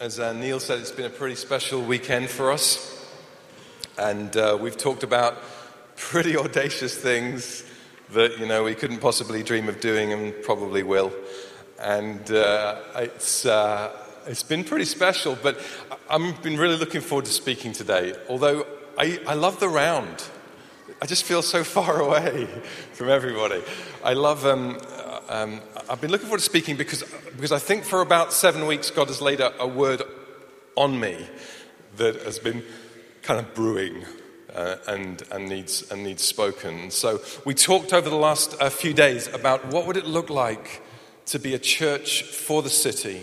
As 0.00 0.18
uh, 0.18 0.32
Neil 0.32 0.60
said, 0.60 0.78
it's 0.78 0.90
been 0.90 1.04
a 1.04 1.10
pretty 1.10 1.34
special 1.34 1.82
weekend 1.82 2.30
for 2.30 2.50
us. 2.50 3.06
And 3.98 4.34
uh, 4.34 4.56
we've 4.58 4.78
talked 4.78 5.02
about 5.02 5.36
pretty 5.94 6.36
audacious 6.38 6.96
things 6.96 7.64
that, 8.12 8.38
you 8.38 8.46
know, 8.46 8.64
we 8.64 8.74
couldn't 8.74 9.00
possibly 9.00 9.42
dream 9.42 9.68
of 9.68 9.78
doing 9.78 10.14
and 10.14 10.32
probably 10.42 10.82
will. 10.82 11.12
And 11.78 12.30
uh, 12.30 12.80
it's, 12.94 13.44
uh, 13.44 13.94
it's 14.26 14.42
been 14.42 14.64
pretty 14.64 14.86
special, 14.86 15.36
but 15.42 15.60
I've 16.08 16.42
been 16.42 16.56
really 16.56 16.78
looking 16.78 17.02
forward 17.02 17.26
to 17.26 17.30
speaking 17.30 17.74
today. 17.74 18.14
Although 18.30 18.66
I, 18.96 19.20
I 19.26 19.34
love 19.34 19.60
the 19.60 19.68
round. 19.68 20.24
I 21.02 21.04
just 21.04 21.24
feel 21.24 21.42
so 21.42 21.62
far 21.76 22.00
away 22.00 22.48
from 22.94 23.10
everybody. 23.10 23.62
I 24.02 24.14
love 24.14 24.46
um, 24.46 24.78
um, 25.30 25.60
I've 25.88 26.00
been 26.00 26.10
looking 26.10 26.26
forward 26.26 26.40
to 26.40 26.44
speaking 26.44 26.76
because, 26.76 27.04
because 27.36 27.52
I 27.52 27.60
think 27.60 27.84
for 27.84 28.00
about 28.00 28.32
seven 28.32 28.66
weeks 28.66 28.90
God 28.90 29.06
has 29.06 29.22
laid 29.22 29.38
a, 29.38 29.62
a 29.62 29.66
word 29.66 30.02
on 30.74 30.98
me 30.98 31.24
that 31.98 32.20
has 32.22 32.40
been 32.40 32.64
kind 33.22 33.38
of 33.38 33.54
brewing 33.54 34.04
uh, 34.52 34.76
and, 34.88 35.22
and, 35.30 35.48
needs, 35.48 35.88
and 35.92 36.02
needs 36.02 36.24
spoken. 36.24 36.90
So 36.90 37.20
we 37.44 37.54
talked 37.54 37.92
over 37.92 38.10
the 38.10 38.16
last 38.16 38.60
uh, 38.60 38.70
few 38.70 38.92
days 38.92 39.28
about 39.28 39.66
what 39.66 39.86
would 39.86 39.96
it 39.96 40.04
look 40.04 40.30
like 40.30 40.82
to 41.26 41.38
be 41.38 41.54
a 41.54 41.60
church 41.60 42.24
for 42.24 42.60
the 42.60 42.70
city 42.70 43.22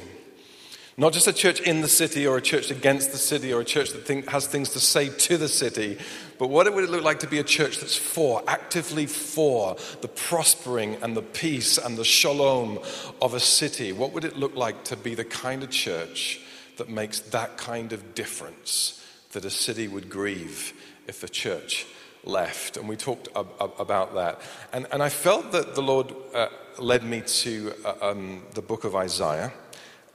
not 1.00 1.14
just 1.14 1.28
a 1.28 1.34
church 1.34 1.62
in 1.62 1.82
the 1.82 1.88
city 1.88 2.26
or 2.26 2.38
a 2.38 2.42
church 2.42 2.72
against 2.72 3.12
the 3.12 3.20
city 3.20 3.54
or 3.54 3.62
a 3.62 3.66
church 3.66 3.92
that 3.92 4.04
think, 4.06 4.28
has 4.30 4.48
things 4.48 4.72
to 4.72 4.80
say 4.80 5.10
to 5.10 5.38
the 5.38 5.48
city, 5.48 6.00
but 6.40 6.50
what 6.50 6.74
would 6.74 6.84
it 6.84 6.90
look 6.90 7.04
like 7.04 7.20
to 7.20 7.28
be 7.28 7.38
a 7.38 7.44
church 7.44 7.80
that's 7.80 7.96
for, 7.96 8.44
actively 8.48 9.06
for 9.06 9.78
the 10.02 10.08
prospering 10.08 10.96
and 11.04 11.16
the 11.16 11.22
peace 11.22 11.78
and 11.78 11.98
the 11.98 12.04
shalom 12.04 12.80
of 13.22 13.36
a 13.36 13.40
city? 13.40 13.92
What 13.92 14.12
would 14.14 14.26
it 14.26 14.38
look 14.38 14.56
like 14.56 14.86
to 14.86 14.98
be 14.98 15.14
the 15.14 15.24
kind 15.24 15.62
of 15.62 15.70
church 15.70 16.42
that 16.78 16.90
makes 16.90 17.20
that 17.20 17.58
kind 17.58 17.94
of 17.94 18.16
difference 18.16 19.06
that 19.34 19.46
a 19.46 19.52
city 19.52 19.88
would 19.88 20.10
grieve 20.10 20.74
if 21.08 21.24
a 21.24 21.30
church 21.30 21.86
left? 22.24 22.76
And 22.76 22.90
we 22.90 22.96
talked 22.96 23.28
ab- 23.36 23.54
ab- 23.62 23.74
about 23.78 24.16
that. 24.16 24.42
And, 24.74 24.88
and 24.92 25.04
I 25.04 25.10
felt 25.10 25.52
that 25.52 25.76
the 25.76 25.84
Lord 25.84 26.12
uh, 26.34 26.48
led 26.80 27.04
me 27.04 27.22
to 27.22 27.74
uh, 27.86 28.10
um, 28.10 28.42
the 28.56 28.64
book 28.64 28.84
of 28.84 28.96
Isaiah. 28.96 29.54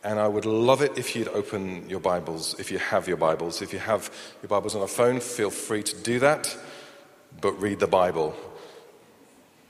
And 0.04 0.18
I 0.18 0.26
would 0.26 0.46
love 0.46 0.82
it 0.82 0.98
if 0.98 1.14
you'd 1.14 1.28
open 1.28 1.88
your 1.88 2.00
Bibles, 2.00 2.58
if 2.58 2.72
you 2.72 2.78
have 2.78 3.06
your 3.06 3.16
Bibles. 3.16 3.62
If 3.62 3.72
you 3.72 3.78
have 3.78 4.12
your 4.42 4.48
Bibles 4.48 4.74
on 4.74 4.82
a 4.82 4.88
phone, 4.88 5.20
feel 5.20 5.50
free 5.50 5.84
to 5.84 5.96
do 6.02 6.18
that, 6.18 6.56
but 7.40 7.52
read 7.60 7.78
the 7.78 7.86
Bible, 7.86 8.34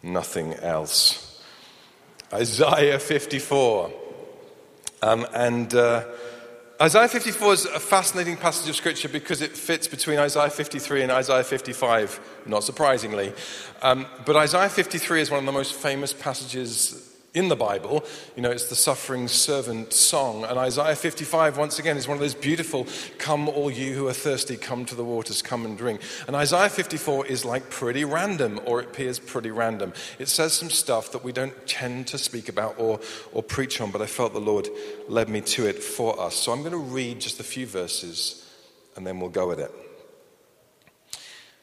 nothing 0.03 0.55
else. 0.55 1.43
Isaiah 2.33 2.99
54. 2.99 3.93
Um, 5.03 5.27
and 5.35 5.75
uh, 5.75 6.05
Isaiah 6.81 7.09
54 7.09 7.53
is 7.53 7.65
a 7.67 7.79
fascinating 7.79 8.39
passage 8.39 8.71
of 8.71 8.77
scripture 8.77 9.11
because 9.11 9.43
it 9.43 9.55
fits 9.55 9.87
between 9.87 10.19
Isaiah 10.19 10.49
53 10.49 11.03
and 11.03 11.13
Isaiah 11.13 11.45
55, 11.45 12.21
not 12.47 12.65
surprisingly. 12.65 13.35
Um, 13.83 14.07
but 14.25 14.37
Isaiah 14.37 14.71
53 14.71 15.21
is 15.21 15.31
one 15.31 15.41
of 15.41 15.47
the 15.47 15.53
most 15.53 15.75
famous 15.75 16.15
passages 16.15 17.12
in 17.35 17.49
the 17.49 17.57
Bible. 17.57 18.05
You 18.37 18.43
know, 18.43 18.51
it's 18.51 18.69
the 18.69 18.77
suffering 18.77 19.27
servant 19.29 19.93
song. 19.93 20.45
And 20.45 20.59
Isaiah 20.59 20.95
55, 20.95 21.57
once 21.57 21.79
again, 21.79 21.97
is 21.97 22.07
one 22.07 22.17
of 22.17 22.21
those 22.21 22.35
beautiful, 22.35 22.87
come 23.19 23.49
all 23.49 23.71
you 23.71 23.95
who 23.95 24.07
are 24.09 24.13
thirsty, 24.13 24.57
come 24.57 24.85
to 24.87 24.95
the 24.95 25.05
waters, 25.05 25.41
come 25.41 25.65
and 25.65 25.77
drink. 25.77 26.01
And 26.27 26.37
Isaiah 26.37 26.69
54 26.69 27.27
is 27.27 27.45
like 27.45 27.71
pretty 27.71 28.05
random, 28.05 28.61
or 28.67 28.81
it 28.81 28.89
appears 28.89 29.19
pretty 29.19 29.51
random. 29.51 29.93
It 30.19 30.29
says 30.29 30.53
some 30.53 30.71
stuff 30.71 31.13
that 31.13 31.25
we 31.25 31.33
don't 31.33 31.67
tend 31.67 32.07
to 32.09 32.19
speak 32.19 32.49
about 32.49 32.79
or, 32.79 33.01
or 33.33 33.43
preach 33.43 33.81
on, 33.81 33.91
but 33.91 34.03
I 34.03 34.07
felt 34.07 34.35
the 34.35 34.41
Lord 34.41 34.69
led 35.09 35.29
me 35.29 35.41
to 35.41 35.67
it 35.67 35.83
for 35.83 36.21
us. 36.21 36.35
So 36.35 36.53
I'm 36.53 36.61
going 36.61 36.73
to 36.73 36.79
read 36.79 37.21
just 37.21 37.41
a 37.41 37.45
few 37.45 37.67
verses 37.67 38.39
and 38.97 39.07
then 39.07 39.21
we'll 39.21 39.31
go 39.31 39.49
with 39.49 39.59
it. 39.59 39.73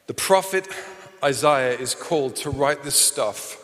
The 0.08 0.14
prophet 0.14 0.66
Isaiah 1.22 1.78
is 1.78 1.94
called 1.94 2.34
to 2.36 2.50
write 2.50 2.82
this 2.82 2.96
stuff 2.96 3.58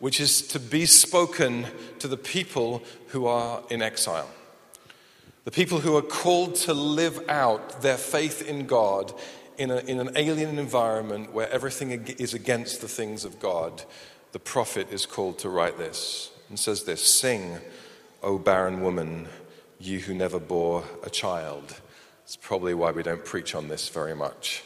which 0.00 0.18
is 0.18 0.42
to 0.48 0.58
be 0.58 0.86
spoken 0.86 1.66
to 1.98 2.08
the 2.08 2.16
people 2.16 2.82
who 3.08 3.26
are 3.26 3.62
in 3.70 3.82
exile. 3.82 4.28
The 5.44 5.50
people 5.50 5.80
who 5.80 5.96
are 5.96 6.02
called 6.02 6.56
to 6.56 6.74
live 6.74 7.28
out 7.28 7.82
their 7.82 7.96
faith 7.96 8.46
in 8.46 8.66
God 8.66 9.14
in, 9.58 9.70
a, 9.70 9.76
in 9.78 10.00
an 10.00 10.10
alien 10.16 10.58
environment 10.58 11.32
where 11.32 11.50
everything 11.50 11.90
is 12.18 12.34
against 12.34 12.80
the 12.80 12.88
things 12.88 13.24
of 13.24 13.38
God. 13.38 13.84
The 14.32 14.38
prophet 14.38 14.88
is 14.90 15.06
called 15.06 15.38
to 15.40 15.50
write 15.50 15.76
this 15.76 16.30
and 16.48 16.58
says 16.58 16.84
this 16.84 17.02
Sing, 17.02 17.58
O 18.22 18.38
barren 18.38 18.80
woman, 18.80 19.28
you 19.78 19.98
who 20.00 20.14
never 20.14 20.38
bore 20.38 20.84
a 21.04 21.10
child. 21.10 21.80
It's 22.24 22.36
probably 22.36 22.74
why 22.74 22.90
we 22.90 23.02
don't 23.02 23.24
preach 23.24 23.54
on 23.54 23.68
this 23.68 23.88
very 23.88 24.14
much. 24.14 24.62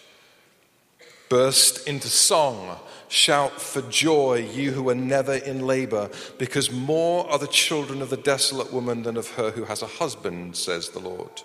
Burst 1.34 1.88
into 1.88 2.06
song 2.06 2.78
Shout 3.08 3.60
for 3.60 3.82
joy, 3.82 4.48
you 4.54 4.70
who 4.70 4.88
are 4.88 4.94
never 4.94 5.34
in 5.34 5.66
labor, 5.66 6.08
because 6.38 6.70
more 6.70 7.28
are 7.28 7.40
the 7.40 7.48
children 7.48 8.00
of 8.00 8.10
the 8.10 8.16
desolate 8.16 8.72
woman 8.72 9.02
than 9.02 9.16
of 9.16 9.32
her 9.32 9.50
who 9.50 9.64
has 9.64 9.82
a 9.82 9.88
husband, 9.98 10.56
says 10.56 10.90
the 10.90 11.00
Lord. 11.00 11.42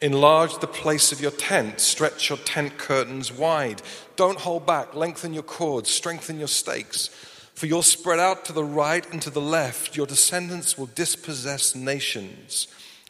Enlarge 0.00 0.58
the 0.58 0.68
place 0.68 1.10
of 1.10 1.20
your 1.20 1.32
tent, 1.32 1.80
stretch 1.80 2.28
your 2.28 2.38
tent 2.38 2.78
curtains 2.78 3.32
wide. 3.32 3.82
Don't 4.14 4.38
hold 4.38 4.64
back, 4.64 4.94
lengthen 4.94 5.34
your 5.34 5.42
cords, 5.42 5.90
strengthen 5.90 6.38
your 6.38 6.46
stakes. 6.46 7.08
For 7.54 7.66
you'll 7.66 7.82
spread 7.82 8.20
out 8.20 8.44
to 8.44 8.52
the 8.52 8.62
right 8.62 9.04
and 9.12 9.20
to 9.22 9.30
the 9.30 9.40
left. 9.40 9.96
Your 9.96 10.06
descendants 10.06 10.78
will 10.78 10.86
dispossess 10.94 11.74
nations 11.74 12.68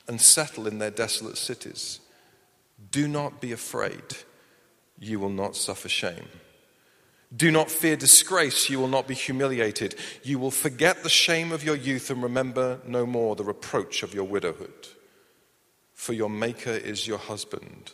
and 0.09 0.23
settle 0.23 0.67
in 0.67 0.79
their 0.79 0.91
desolate 0.91 1.37
cities. 1.37 2.01
Do 2.91 3.07
not 3.07 3.43
be 3.43 3.53
afraid, 3.53 4.17
you 5.05 5.21
will 5.21 5.31
not 5.31 5.57
suffer 5.57 5.89
shame. 5.89 6.29
Do 7.37 7.51
not 7.51 7.71
fear 7.71 7.97
disgrace, 7.97 8.71
you 8.71 8.79
will 8.79 8.89
not 8.89 9.09
be 9.09 9.15
humiliated. 9.15 9.97
You 10.23 10.39
will 10.39 10.53
forget 10.53 11.03
the 11.03 11.09
shame 11.09 11.51
of 11.51 11.65
your 11.65 11.75
youth 11.75 12.11
and 12.11 12.23
remember 12.23 12.81
no 12.87 13.07
more 13.07 13.35
the 13.35 13.45
reproach 13.45 14.03
of 14.03 14.15
your 14.15 14.25
widowhood. 14.25 14.89
For 15.95 16.13
your 16.13 16.31
Maker 16.31 16.71
is 16.71 17.09
your 17.09 17.19
husband. 17.19 17.93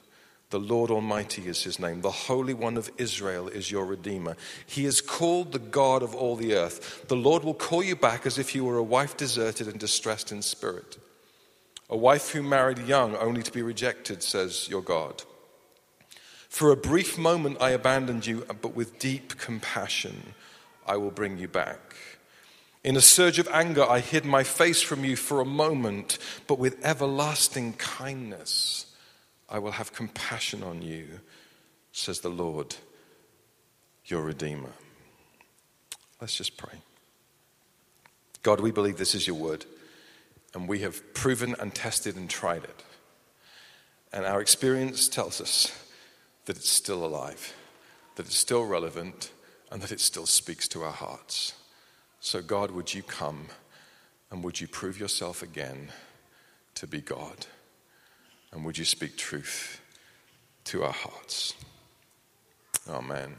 The 0.50 0.60
Lord 0.60 0.90
Almighty 0.90 1.46
is 1.46 1.62
his 1.62 1.78
name. 1.78 2.00
The 2.00 2.10
Holy 2.10 2.54
One 2.54 2.76
of 2.76 2.90
Israel 2.98 3.48
is 3.48 3.70
your 3.70 3.86
Redeemer. 3.86 4.36
He 4.66 4.84
is 4.84 5.00
called 5.00 5.52
the 5.52 5.60
God 5.60 6.02
of 6.02 6.14
all 6.14 6.34
the 6.34 6.54
earth. 6.54 7.06
The 7.06 7.16
Lord 7.16 7.44
will 7.44 7.54
call 7.54 7.84
you 7.84 7.94
back 7.94 8.26
as 8.26 8.36
if 8.36 8.54
you 8.54 8.64
were 8.64 8.76
a 8.76 8.82
wife 8.82 9.16
deserted 9.16 9.68
and 9.68 9.78
distressed 9.78 10.32
in 10.32 10.42
spirit. 10.42 10.98
A 11.88 11.96
wife 11.96 12.30
who 12.30 12.42
married 12.42 12.78
young 12.80 13.16
only 13.16 13.42
to 13.42 13.52
be 13.52 13.62
rejected, 13.62 14.22
says 14.22 14.68
your 14.68 14.82
God. 14.82 15.22
For 16.50 16.72
a 16.72 16.76
brief 16.76 17.16
moment 17.16 17.58
I 17.60 17.70
abandoned 17.70 18.26
you, 18.26 18.44
but 18.60 18.74
with 18.74 18.98
deep 18.98 19.38
compassion 19.38 20.34
I 20.84 20.96
will 20.96 21.12
bring 21.12 21.38
you 21.38 21.48
back. 21.48 21.94
In 22.82 22.96
a 22.96 23.00
surge 23.00 23.38
of 23.38 23.48
anger, 23.48 23.84
I 23.84 24.00
hid 24.00 24.24
my 24.24 24.42
face 24.42 24.82
from 24.82 25.04
you 25.04 25.14
for 25.14 25.40
a 25.40 25.44
moment, 25.44 26.18
but 26.48 26.58
with 26.58 26.84
everlasting 26.84 27.74
kindness 27.74 28.86
I 29.48 29.60
will 29.60 29.70
have 29.70 29.94
compassion 29.94 30.62
on 30.62 30.82
you, 30.82 31.20
says 31.92 32.20
the 32.20 32.28
Lord, 32.28 32.74
your 34.06 34.22
Redeemer. 34.22 34.72
Let's 36.20 36.36
just 36.36 36.56
pray. 36.56 36.78
God, 38.42 38.60
we 38.60 38.72
believe 38.72 38.98
this 38.98 39.14
is 39.14 39.26
your 39.26 39.36
word, 39.36 39.66
and 40.52 40.68
we 40.68 40.80
have 40.80 41.14
proven 41.14 41.54
and 41.60 41.72
tested 41.72 42.16
and 42.16 42.28
tried 42.28 42.64
it. 42.64 42.84
And 44.12 44.26
our 44.26 44.40
experience 44.40 45.08
tells 45.08 45.40
us 45.40 45.72
that 46.46 46.56
it's 46.56 46.70
still 46.70 47.04
alive, 47.04 47.54
that 48.16 48.26
it's 48.26 48.36
still 48.36 48.64
relevant, 48.64 49.30
and 49.70 49.82
that 49.82 49.92
it 49.92 50.00
still 50.00 50.26
speaks 50.26 50.66
to 50.68 50.82
our 50.82 50.92
hearts. 50.92 51.54
So, 52.20 52.42
God, 52.42 52.70
would 52.72 52.92
you 52.92 53.02
come 53.02 53.46
and 54.30 54.44
would 54.44 54.60
you 54.60 54.68
prove 54.68 54.98
yourself 54.98 55.42
again 55.42 55.90
to 56.74 56.86
be 56.86 57.00
God? 57.00 57.46
And 58.52 58.64
would 58.64 58.78
you 58.78 58.84
speak 58.84 59.16
truth 59.16 59.80
to 60.64 60.82
our 60.82 60.92
hearts? 60.92 61.54
Amen. 62.88 63.36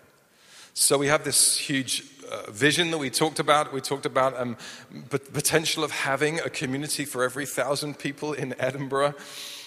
So 0.73 0.97
we 0.97 1.07
have 1.07 1.25
this 1.25 1.57
huge 1.57 2.05
uh, 2.31 2.49
vision 2.49 2.91
that 2.91 2.97
we 2.97 3.09
talked 3.09 3.39
about. 3.39 3.73
We 3.73 3.81
talked 3.81 4.05
about 4.05 4.39
um, 4.39 4.55
potential 5.09 5.83
of 5.83 5.91
having 5.91 6.39
a 6.39 6.49
community 6.49 7.03
for 7.03 7.23
every 7.23 7.45
thousand 7.45 7.99
people 7.99 8.31
in 8.31 8.55
Edinburgh. 8.57 9.15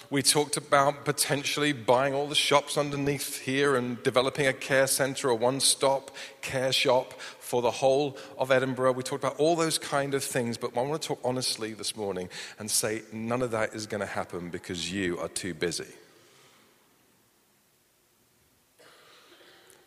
We 0.09 0.21
talked 0.21 0.55
about 0.55 1.03
potentially 1.03 1.73
buying 1.73 2.13
all 2.13 2.27
the 2.27 2.35
shops 2.35 2.77
underneath 2.77 3.41
here 3.41 3.75
and 3.75 4.01
developing 4.03 4.45
a 4.45 4.53
care 4.53 4.87
centre, 4.87 5.29
a 5.29 5.35
one 5.35 5.59
stop 5.59 6.11
care 6.41 6.71
shop 6.71 7.19
for 7.39 7.61
the 7.61 7.71
whole 7.71 8.17
of 8.37 8.51
Edinburgh. 8.51 8.93
We 8.93 9.03
talked 9.03 9.23
about 9.23 9.39
all 9.39 9.55
those 9.55 9.77
kind 9.77 10.13
of 10.13 10.23
things, 10.23 10.57
but 10.57 10.77
I 10.77 10.81
want 10.81 11.01
to 11.01 11.07
talk 11.07 11.19
honestly 11.23 11.73
this 11.73 11.95
morning 11.95 12.29
and 12.59 12.69
say 12.69 13.01
none 13.11 13.41
of 13.41 13.51
that 13.51 13.73
is 13.73 13.87
going 13.87 14.01
to 14.01 14.07
happen 14.07 14.49
because 14.49 14.91
you 14.91 15.19
are 15.19 15.27
too 15.27 15.53
busy. 15.53 15.87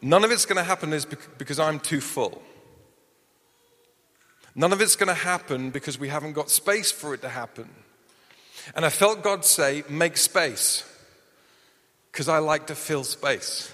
None 0.00 0.24
of 0.24 0.30
it's 0.30 0.46
going 0.46 0.56
to 0.56 0.64
happen 0.64 0.92
is 0.92 1.04
because 1.04 1.58
I'm 1.58 1.80
too 1.80 2.00
full. 2.00 2.42
None 4.54 4.72
of 4.72 4.80
it's 4.80 4.96
going 4.96 5.08
to 5.08 5.14
happen 5.14 5.70
because 5.70 5.98
we 5.98 6.08
haven't 6.08 6.32
got 6.32 6.50
space 6.50 6.90
for 6.90 7.14
it 7.14 7.22
to 7.22 7.28
happen. 7.28 7.68
And 8.74 8.84
I 8.84 8.90
felt 8.90 9.22
God 9.22 9.44
say, 9.44 9.84
Make 9.88 10.16
space, 10.16 10.84
because 12.12 12.28
I 12.28 12.38
like 12.38 12.66
to 12.68 12.74
fill 12.74 13.04
space. 13.04 13.72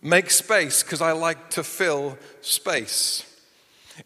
Make 0.00 0.30
space, 0.30 0.82
because 0.82 1.00
I 1.00 1.12
like 1.12 1.50
to 1.50 1.62
fill 1.62 2.18
space. 2.40 3.24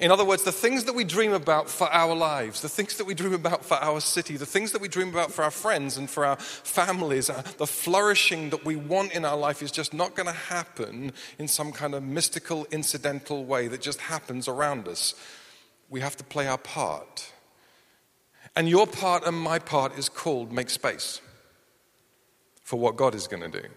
In 0.01 0.11
other 0.11 0.25
words, 0.25 0.43
the 0.43 0.53
things 0.53 0.85
that 0.85 0.95
we 0.95 1.05
dream 1.05 1.33
about 1.33 1.71
for 1.71 1.87
our 1.93 2.15
lives, 2.15 2.61
the 2.61 2.69
things 2.69 2.97
that 2.97 3.07
we 3.07 3.15
dream 3.15 3.33
about 3.33 3.65
for 3.65 3.77
our 3.77 4.01
city, 4.01 4.37
the 4.37 4.45
things 4.45 4.73
that 4.73 4.83
we 4.83 4.89
dream 4.89 5.09
about 5.09 5.31
for 5.31 5.45
our 5.45 5.51
friends 5.51 5.97
and 5.97 6.11
for 6.11 6.25
our 6.25 6.37
families, 6.37 7.31
uh, 7.31 7.43
the 7.59 7.67
flourishing 7.67 8.51
that 8.51 8.65
we 8.65 8.75
want 8.75 9.13
in 9.13 9.25
our 9.25 9.37
life 9.37 9.63
is 9.63 9.71
just 9.71 9.95
not 9.95 10.17
going 10.17 10.27
to 10.27 10.33
happen 10.33 11.13
in 11.39 11.47
some 11.47 11.71
kind 11.71 11.95
of 11.95 12.03
mystical, 12.03 12.67
incidental 12.73 13.45
way 13.45 13.69
that 13.69 13.81
just 13.81 14.01
happens 14.01 14.49
around 14.49 14.89
us. 14.89 15.15
We 15.89 16.01
have 16.01 16.17
to 16.17 16.25
play 16.25 16.49
our 16.49 16.59
part. 16.59 17.33
And 18.57 18.69
your 18.69 18.87
part 18.87 19.27
and 19.27 19.39
my 19.39 19.59
part 19.59 19.99
is 19.99 20.09
called 20.09 20.51
make 20.51 20.71
space 20.71 21.21
for 22.63 22.79
what 22.81 22.97
God 22.97 23.15
is 23.15 23.29
going 23.29 23.43
to 23.51 23.61
do. 23.61 23.69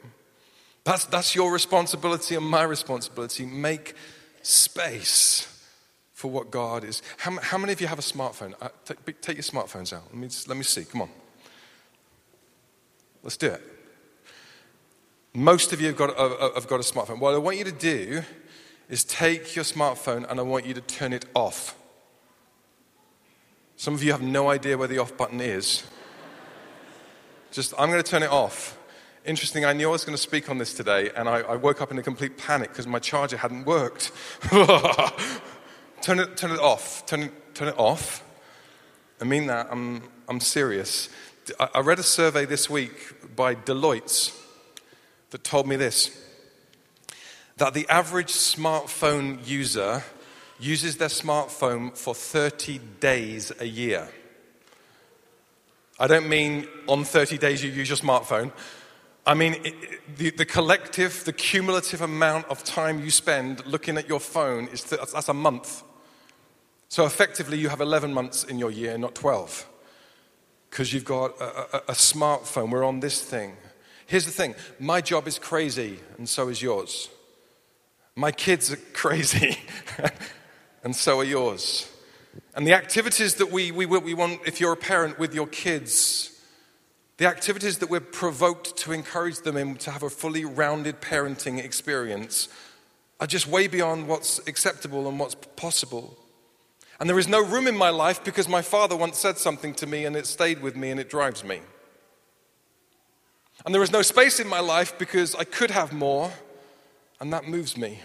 That's, 0.86 1.06
that's 1.06 1.36
your 1.36 1.52
responsibility 1.52 2.36
and 2.36 2.46
my 2.46 2.64
responsibility. 2.64 3.46
Make 3.46 3.94
space 4.42 5.46
for 6.14 6.32
what 6.32 6.50
God 6.50 6.84
is. 6.84 7.02
How, 7.18 7.38
how 7.40 7.58
many 7.58 7.74
of 7.74 7.82
you 7.82 7.88
have 7.88 8.00
a 8.00 8.02
smartphone? 8.02 8.54
Uh, 8.62 8.70
take, 8.86 9.22
take, 9.22 9.36
your 9.36 9.44
smartphones 9.44 9.94
out. 9.94 10.04
Let 10.12 10.16
me, 10.16 10.30
let 10.48 10.58
me 10.58 10.64
see. 10.64 10.86
Come 10.86 11.04
on. 11.04 11.10
Let's 13.22 13.38
do 13.38 13.48
it. 13.48 13.62
Most 15.34 15.74
of 15.74 15.82
you 15.82 15.88
have 15.88 15.98
got, 15.98 16.18
uh, 16.18 16.54
have 16.56 16.68
got 16.68 16.80
a 16.80 16.84
smartphone. 16.84 17.20
What 17.20 17.36
I 17.36 17.38
want 17.38 17.58
you 17.58 17.66
to 17.66 17.72
do 17.72 18.24
is 18.90 19.04
take 19.04 19.56
your 19.56 19.66
smartphone 19.66 20.30
and 20.30 20.40
I 20.40 20.44
want 20.44 20.66
you 20.66 20.74
to 20.74 20.82
turn 20.82 21.14
it 21.14 21.26
off. 21.36 21.76
Some 23.80 23.94
of 23.94 24.04
you 24.04 24.12
have 24.12 24.22
no 24.22 24.50
idea 24.50 24.78
where 24.78 24.90
the 24.90 24.98
off 24.98 25.16
button 25.16 25.40
is. 25.40 25.84
Just, 27.54 27.74
I'm 27.80 27.90
going 27.90 28.04
to 28.04 28.12
turn 28.12 28.24
it 28.24 28.30
off. 28.30 28.78
Interesting, 29.24 29.64
I 29.64 29.72
knew 29.72 29.88
I 29.88 29.92
was 29.94 30.04
going 30.04 30.18
to 30.18 30.22
speak 30.22 30.50
on 30.50 30.58
this 30.58 30.74
today, 30.74 31.12
and 31.16 31.30
I, 31.30 31.40
I 31.40 31.56
woke 31.56 31.82
up 31.82 31.90
in 31.90 31.98
a 31.98 32.04
complete 32.04 32.38
panic 32.38 32.72
because 32.72 32.88
my 32.88 33.00
charger 33.00 33.38
hadn't 33.38 33.64
worked. 33.64 34.12
turn, 36.02 36.20
it, 36.20 36.36
turn 36.36 36.52
it 36.52 36.60
off. 36.60 37.06
Turn 37.06 37.22
it, 37.24 37.56
turn 37.56 37.70
it 37.70 37.80
off. 37.80 38.22
I 39.22 39.24
mean 39.24 39.48
that. 39.48 39.70
I'm, 39.72 40.04
I'm 40.28 40.42
serious. 40.42 41.08
I, 41.58 41.70
I 41.76 41.80
read 41.80 42.00
a 42.00 42.04
survey 42.04 42.44
this 42.44 42.70
week 42.70 43.34
by 43.34 43.56
Deloitte 43.56 44.38
that 45.30 45.46
told 45.46 45.66
me 45.70 45.78
this 45.78 46.22
that 47.56 47.74
the 47.74 47.88
average 47.88 48.34
smartphone 48.34 49.48
user 49.48 50.04
uses 50.60 50.98
their 50.98 51.08
smartphone 51.08 51.98
for 51.98 52.14
30 52.14 52.80
days 53.00 53.52
a 53.60 53.66
year. 53.66 54.10
I 56.00 56.08
don't 56.08 56.30
mean 56.30 56.68
on 56.88 57.04
30 57.04 57.38
days 57.38 57.64
you 57.64 57.72
use 57.72 57.90
your 57.90 57.98
smartphone. 57.98 58.52
I 59.26 59.34
mean, 59.34 59.56
it, 59.64 60.18
the, 60.18 60.30
the, 60.32 60.46
collective, 60.46 61.24
the 61.26 61.34
cumulative 61.34 62.02
amount 62.02 62.48
of 62.48 62.64
time 62.64 63.04
you 63.04 63.12
spend 63.12 63.66
looking 63.66 63.98
at 63.98 64.08
your 64.08 64.20
phone 64.20 64.68
is 64.70 64.84
th- 64.84 65.02
that's 65.14 65.30
a 65.30 65.34
month. 65.34 65.84
So 66.88 67.06
effectively, 67.06 67.58
you 67.58 67.70
have 67.70 67.82
11 67.82 68.14
months 68.14 68.44
in 68.44 68.58
your 68.58 68.72
year, 68.72 68.98
not 68.98 69.14
12, 69.14 69.68
because 70.70 70.92
you've 70.92 71.06
got 71.06 71.40
a, 71.40 71.78
a, 71.78 71.78
a 71.90 71.94
smartphone. 71.94 72.72
We're 72.72 72.84
on 72.84 73.02
this 73.02 73.22
thing. 73.22 73.56
Here's 74.08 74.26
the 74.26 74.32
thing 74.32 74.56
my 74.80 75.02
job 75.02 75.28
is 75.28 75.38
crazy, 75.38 76.00
and 76.18 76.28
so 76.28 76.48
is 76.48 76.62
yours. 76.62 77.10
My 78.16 78.32
kids 78.32 78.72
are 78.72 78.78
crazy, 78.94 79.60
and 80.84 80.96
so 80.96 81.20
are 81.20 81.24
yours. 81.24 81.92
And 82.56 82.66
the 82.66 82.74
activities 82.74 83.36
that 83.36 83.52
we, 83.52 83.72
we, 83.72 83.86
we 83.86 84.14
want, 84.14 84.42
if 84.46 84.60
you're 84.60 84.74
a 84.74 84.78
parent 84.78 85.20
with 85.20 85.34
your 85.34 85.48
kids, 85.48 86.42
the 87.18 87.28
activities 87.28 87.80
that 87.80 87.90
we're 87.90 88.00
provoked 88.00 88.78
to 88.78 88.92
encourage 88.92 89.40
them 89.40 89.58
in 89.58 89.76
to 89.78 89.92
have 89.92 90.04
a 90.04 90.10
fully 90.10 90.46
rounded 90.46 91.02
parenting 91.02 91.64
experience 91.64 92.48
are 93.20 93.28
just 93.28 93.48
way 93.48 93.68
beyond 93.68 94.08
what's 94.08 94.40
acceptable 94.48 95.08
and 95.08 95.20
what's 95.20 95.36
possible. 95.56 96.18
And 97.00 97.10
there 97.10 97.20
is 97.20 97.28
no 97.28 97.44
room 97.44 97.68
in 97.68 97.78
my 97.78 97.90
life 97.90 98.24
because 98.24 98.48
my 98.48 98.62
father 98.62 98.96
once 98.96 99.18
said 99.18 99.38
something 99.38 99.74
to 99.76 99.88
me 99.88 100.06
and 100.06 100.16
it 100.16 100.26
stayed 100.26 100.62
with 100.62 100.76
me 100.76 100.92
and 100.92 101.00
it 101.00 101.10
drives 101.10 101.44
me. 101.44 101.60
And 103.66 103.76
there 103.76 103.84
is 103.84 103.92
no 103.92 104.02
space 104.02 104.40
in 104.40 104.48
my 104.48 104.60
life 104.60 104.98
because 104.98 105.36
I 105.36 105.44
could 105.44 105.72
have 105.72 105.92
more 105.92 106.32
and 107.20 107.34
that 107.34 107.48
moves 107.48 107.78
me. 107.78 108.00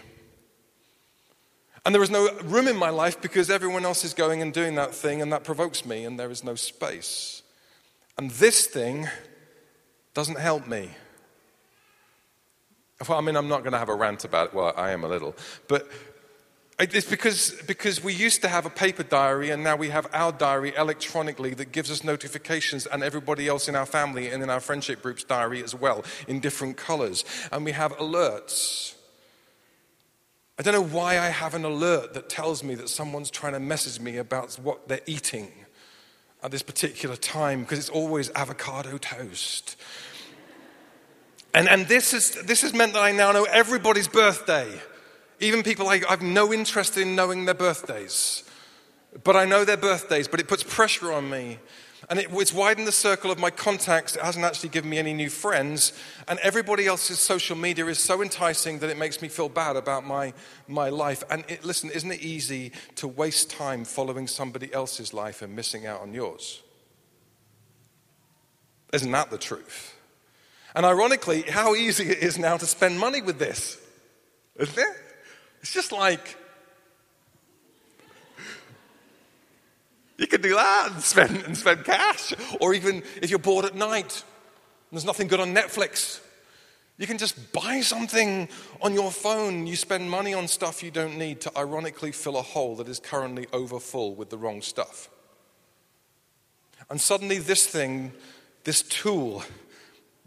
And 1.85 1.93
there 1.93 2.01
is 2.01 2.09
no 2.09 2.31
room 2.43 2.67
in 2.67 2.75
my 2.75 2.89
life 2.89 3.21
because 3.21 3.51
everyone 3.51 3.85
else 3.85 4.03
is 4.03 4.15
going 4.15 4.41
and 4.41 4.51
doing 4.51 4.73
that 4.75 4.93
thing 4.93 5.21
and 5.21 5.31
that 5.31 5.43
provokes 5.43 5.85
me 5.85 6.03
and 6.03 6.19
there 6.19 6.31
is 6.31 6.43
no 6.43 6.55
space. 6.55 7.43
And 8.17 8.31
this 8.31 8.65
thing 8.65 9.07
doesn't 10.15 10.39
help 10.39 10.67
me. 10.67 10.89
Well, 13.07 13.19
I 13.19 13.21
mean, 13.21 13.35
I'm 13.35 13.49
not 13.49 13.61
going 13.61 13.73
to 13.73 13.77
have 13.77 13.89
a 13.89 13.95
rant 13.95 14.23
about 14.23 14.47
it. 14.47 14.53
Well, 14.55 14.73
I 14.75 14.91
am 14.91 15.03
a 15.03 15.07
little. 15.07 15.35
But 15.67 15.87
it's 16.79 17.07
because, 17.09 17.51
because 17.67 18.03
we 18.03 18.13
used 18.13 18.41
to 18.41 18.47
have 18.47 18.65
a 18.65 18.69
paper 18.69 19.03
diary 19.03 19.51
and 19.51 19.63
now 19.63 19.75
we 19.75 19.89
have 19.89 20.07
our 20.11 20.31
diary 20.31 20.73
electronically 20.75 21.53
that 21.53 21.71
gives 21.71 21.91
us 21.91 22.03
notifications 22.03 22.87
and 22.87 23.03
everybody 23.03 23.47
else 23.47 23.67
in 23.67 23.75
our 23.75 23.85
family 23.85 24.29
and 24.29 24.41
in 24.41 24.49
our 24.49 24.59
friendship 24.59 25.03
group's 25.03 25.23
diary 25.23 25.63
as 25.63 25.75
well 25.75 26.03
in 26.27 26.39
different 26.39 26.77
colors. 26.77 27.23
And 27.51 27.63
we 27.63 27.73
have 27.73 27.95
alerts. 27.97 28.94
I 30.57 30.63
don't 30.63 30.73
know 30.73 30.95
why 30.95 31.19
I 31.19 31.27
have 31.27 31.53
an 31.53 31.65
alert 31.65 32.13
that 32.13 32.29
tells 32.29 32.63
me 32.63 32.75
that 32.75 32.87
someone's 32.87 33.29
trying 33.29 33.53
to 33.53 33.59
message 33.59 33.99
me 33.99 34.17
about 34.17 34.53
what 34.55 34.87
they're 34.87 35.01
eating 35.05 35.51
at 36.41 36.51
this 36.51 36.61
particular 36.63 37.17
time 37.17 37.61
because 37.61 37.77
it's 37.77 37.89
always 37.89 38.31
avocado 38.31 38.97
toast. 38.97 39.75
And, 41.53 41.67
and 41.67 41.87
this, 41.87 42.13
is, 42.13 42.41
this 42.43 42.61
has 42.61 42.73
meant 42.73 42.93
that 42.93 43.01
I 43.01 43.11
now 43.11 43.31
know 43.31 43.45
everybody's 43.45 44.07
birthday. 44.07 44.69
Even 45.41 45.63
people 45.63 45.89
I, 45.89 46.01
have 46.07 46.21
no 46.21 46.53
interest 46.53 46.97
in 46.97 47.15
knowing 47.15 47.45
their 47.45 47.53
birthdays. 47.53 48.43
But 49.23 49.35
I 49.35 49.45
know 49.45 49.65
their 49.65 49.77
birthdays, 49.77 50.27
but 50.27 50.39
it 50.39 50.47
puts 50.47 50.63
pressure 50.63 51.11
on 51.11 51.29
me. 51.29 51.59
And 52.09 52.19
it, 52.19 52.27
it's 52.31 52.53
widened 52.53 52.87
the 52.87 52.91
circle 52.91 53.31
of 53.31 53.39
my 53.39 53.49
contacts. 53.49 54.15
It 54.15 54.21
hasn't 54.21 54.45
actually 54.45 54.69
given 54.69 54.89
me 54.89 54.97
any 54.97 55.13
new 55.13 55.29
friends. 55.29 55.93
And 56.27 56.37
everybody 56.39 56.85
else's 56.85 57.19
social 57.19 57.55
media 57.55 57.85
is 57.87 57.99
so 57.99 58.21
enticing 58.21 58.79
that 58.79 58.89
it 58.89 58.97
makes 58.97 59.21
me 59.21 59.27
feel 59.27 59.49
bad 59.49 59.75
about 59.75 60.05
my, 60.05 60.33
my 60.67 60.89
life. 60.89 61.23
And 61.29 61.43
it, 61.47 61.63
listen, 61.63 61.89
isn't 61.89 62.11
it 62.11 62.21
easy 62.21 62.71
to 62.95 63.07
waste 63.07 63.49
time 63.49 63.85
following 63.85 64.27
somebody 64.27 64.71
else's 64.73 65.13
life 65.13 65.41
and 65.41 65.55
missing 65.55 65.87
out 65.87 66.01
on 66.01 66.13
yours? 66.13 66.61
Isn't 68.93 69.11
that 69.11 69.31
the 69.31 69.37
truth? 69.37 69.95
And 70.75 70.85
ironically, 70.85 71.41
how 71.41 71.73
easy 71.73 72.09
it 72.09 72.19
is 72.19 72.37
now 72.37 72.57
to 72.57 72.65
spend 72.65 72.99
money 72.99 73.21
with 73.21 73.39
this, 73.39 73.79
isn't 74.57 74.77
it? 74.77 74.95
It's 75.61 75.73
just 75.73 75.91
like, 75.91 76.37
you 80.17 80.27
can 80.27 80.41
do 80.41 80.55
that 80.55 80.91
and 80.93 81.01
spend, 81.01 81.43
and 81.43 81.57
spend 81.57 81.83
cash. 81.83 82.33
Or 82.59 82.73
even 82.73 83.03
if 83.21 83.29
you're 83.29 83.39
bored 83.39 83.65
at 83.65 83.75
night 83.75 84.23
and 84.23 84.91
there's 84.91 85.05
nothing 85.05 85.27
good 85.27 85.39
on 85.39 85.53
Netflix, 85.53 86.21
you 86.97 87.07
can 87.07 87.17
just 87.17 87.51
buy 87.51 87.81
something 87.81 88.47
on 88.81 88.93
your 88.93 89.11
phone. 89.11 89.67
You 89.67 89.75
spend 89.75 90.09
money 90.09 90.33
on 90.33 90.47
stuff 90.47 90.81
you 90.81 90.91
don't 90.91 91.17
need 91.17 91.41
to 91.41 91.57
ironically 91.57 92.13
fill 92.13 92.37
a 92.37 92.41
hole 92.41 92.75
that 92.77 92.87
is 92.87 92.99
currently 92.99 93.47
overfull 93.51 94.15
with 94.15 94.29
the 94.29 94.37
wrong 94.37 94.61
stuff. 94.61 95.09
And 96.89 97.01
suddenly, 97.01 97.39
this 97.39 97.65
thing, 97.65 98.13
this 98.63 98.81
tool 98.83 99.43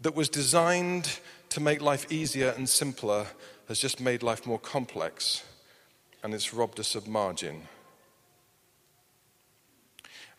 that 0.01 0.13
was 0.13 0.29
designed 0.29 1.19
to 1.49 1.59
make 1.59 1.81
life 1.81 2.11
easier 2.11 2.53
and 2.55 2.69
simpler, 2.69 3.25
has 3.67 3.79
just 3.79 3.99
made 3.99 4.23
life 4.23 4.45
more 4.45 4.59
complex 4.59 5.43
and 6.23 6.33
it's 6.33 6.53
robbed 6.53 6.79
us 6.79 6.95
of 6.95 7.07
margin. 7.07 7.61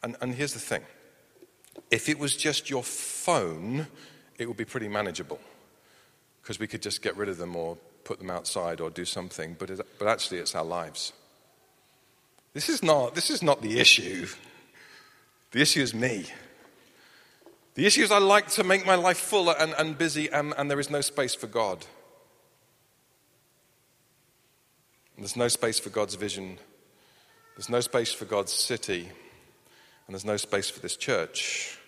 And, 0.02 0.16
and 0.20 0.34
here's 0.34 0.52
the 0.52 0.60
thing 0.60 0.82
if 1.90 2.08
it 2.08 2.18
was 2.18 2.36
just 2.36 2.70
your 2.70 2.82
phone, 2.82 3.86
it 4.38 4.46
would 4.46 4.56
be 4.56 4.64
pretty 4.64 4.88
manageable 4.88 5.40
because 6.42 6.58
we 6.58 6.66
could 6.66 6.82
just 6.82 7.02
get 7.02 7.16
rid 7.16 7.28
of 7.28 7.38
them 7.38 7.54
or 7.54 7.76
put 8.04 8.18
them 8.18 8.30
outside 8.30 8.80
or 8.80 8.90
do 8.90 9.04
something, 9.04 9.54
but, 9.58 9.70
it, 9.70 9.80
but 9.98 10.08
actually, 10.08 10.38
it's 10.38 10.54
our 10.54 10.64
lives. 10.64 11.12
This 12.54 12.68
is, 12.68 12.82
not, 12.82 13.14
this 13.14 13.30
is 13.30 13.42
not 13.42 13.62
the 13.62 13.78
issue. 13.78 14.26
The 15.52 15.60
issue 15.60 15.82
is 15.82 15.94
me. 15.94 16.26
The 17.74 17.86
issue 17.86 18.02
is 18.02 18.10
I 18.10 18.18
like 18.18 18.48
to 18.52 18.64
make 18.64 18.84
my 18.84 18.96
life 18.96 19.18
full 19.18 19.50
and, 19.50 19.74
and 19.78 19.96
busy, 19.96 20.28
and, 20.28 20.54
and 20.56 20.70
there 20.70 20.80
is 20.80 20.90
no 20.90 21.00
space 21.00 21.34
for 21.34 21.46
God. 21.46 21.86
There's 25.16 25.36
no 25.36 25.48
space 25.48 25.78
for 25.78 25.90
God's 25.90 26.14
vision. 26.14 26.58
There's 27.54 27.68
no 27.68 27.80
space 27.80 28.12
for 28.12 28.24
God's 28.24 28.52
city. 28.52 29.10
And 30.10 30.14
there's 30.16 30.24
no 30.24 30.38
space 30.38 30.68
for 30.68 30.80
this 30.80 30.96
church. 30.96 31.78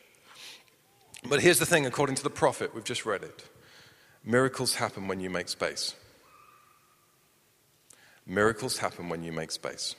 But 1.28 1.42
here's 1.42 1.58
the 1.58 1.66
thing 1.66 1.86
according 1.86 2.14
to 2.14 2.22
the 2.22 2.30
prophet, 2.30 2.72
we've 2.72 2.84
just 2.84 3.04
read 3.04 3.24
it 3.24 3.42
miracles 4.24 4.76
happen 4.76 5.08
when 5.08 5.18
you 5.18 5.28
make 5.28 5.48
space. 5.48 5.96
Miracles 8.24 8.78
happen 8.78 9.08
when 9.08 9.24
you 9.24 9.32
make 9.32 9.50
space. 9.50 9.96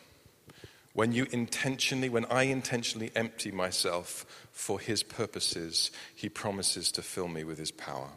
When 0.94 1.12
you 1.12 1.28
intentionally, 1.34 2.08
when 2.08 2.24
I 2.28 2.44
intentionally 2.44 3.12
empty 3.14 3.52
myself 3.52 4.26
for 4.54 4.80
His 4.80 5.04
purposes, 5.04 5.92
He 6.16 6.30
promises 6.30 6.94
to 6.94 7.02
fill 7.02 7.28
me 7.28 7.44
with 7.44 7.58
His 7.58 7.72
power. 7.72 8.12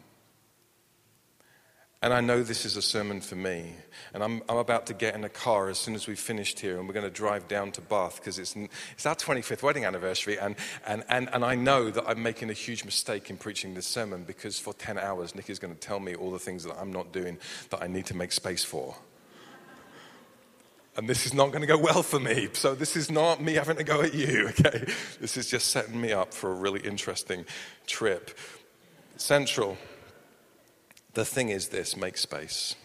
And 2.01 2.13
I 2.13 2.21
know 2.21 2.43
this 2.43 2.63
is 2.63 2.77
a 2.77 2.81
sermon 2.81 3.21
for 3.21 3.35
me. 3.35 3.73
And 4.13 4.23
I'm, 4.23 4.43
I'm 4.47 4.57
about 4.57 4.85
to 4.87 4.93
get 4.93 5.15
in 5.15 5.23
a 5.23 5.29
car 5.29 5.67
as 5.67 5.79
soon 5.79 5.95
as 5.95 6.07
we've 6.07 6.19
finished 6.19 6.59
here, 6.59 6.77
and 6.77 6.87
we're 6.87 6.93
going 6.93 7.05
to 7.05 7.11
drive 7.11 7.47
down 7.47 7.71
to 7.71 7.81
Bath 7.81 8.17
because 8.17 8.37
it's, 8.37 8.55
it's 8.91 9.05
our 9.07 9.15
25th 9.15 9.63
wedding 9.63 9.83
anniversary. 9.83 10.37
And, 10.37 10.55
and, 10.85 11.03
and, 11.09 11.27
and 11.33 11.43
I 11.43 11.55
know 11.55 11.89
that 11.89 12.03
I'm 12.07 12.21
making 12.21 12.51
a 12.51 12.53
huge 12.53 12.85
mistake 12.85 13.31
in 13.31 13.37
preaching 13.37 13.73
this 13.73 13.87
sermon 13.87 14.25
because 14.25 14.59
for 14.59 14.73
10 14.75 14.99
hours, 14.99 15.33
Nikki's 15.33 15.57
going 15.57 15.73
to 15.73 15.79
tell 15.79 15.99
me 15.99 16.13
all 16.13 16.29
the 16.29 16.39
things 16.39 16.63
that 16.65 16.77
I'm 16.79 16.93
not 16.93 17.11
doing 17.11 17.39
that 17.71 17.81
I 17.81 17.87
need 17.87 18.05
to 18.07 18.15
make 18.15 18.31
space 18.31 18.63
for. 18.63 18.95
And 20.97 21.09
this 21.09 21.25
is 21.25 21.33
not 21.33 21.47
going 21.49 21.61
to 21.61 21.67
go 21.67 21.77
well 21.77 22.03
for 22.03 22.19
me. 22.19 22.49
So, 22.53 22.73
this 22.73 22.95
is 22.95 23.11
not 23.11 23.41
me 23.41 23.53
having 23.53 23.77
to 23.77 23.83
go 23.83 24.01
at 24.01 24.15
you, 24.15 24.47
okay? 24.59 24.85
This 25.19 25.37
is 25.37 25.47
just 25.47 25.69
setting 25.69 25.99
me 25.99 26.11
up 26.11 26.33
for 26.33 26.51
a 26.51 26.55
really 26.55 26.79
interesting 26.79 27.45
trip. 27.85 28.35
Central. 29.15 29.77
The 31.17 31.25
thing 31.25 31.49
is 31.49 31.69
this 31.69 31.97
make 31.97 32.15
space. 32.15 32.75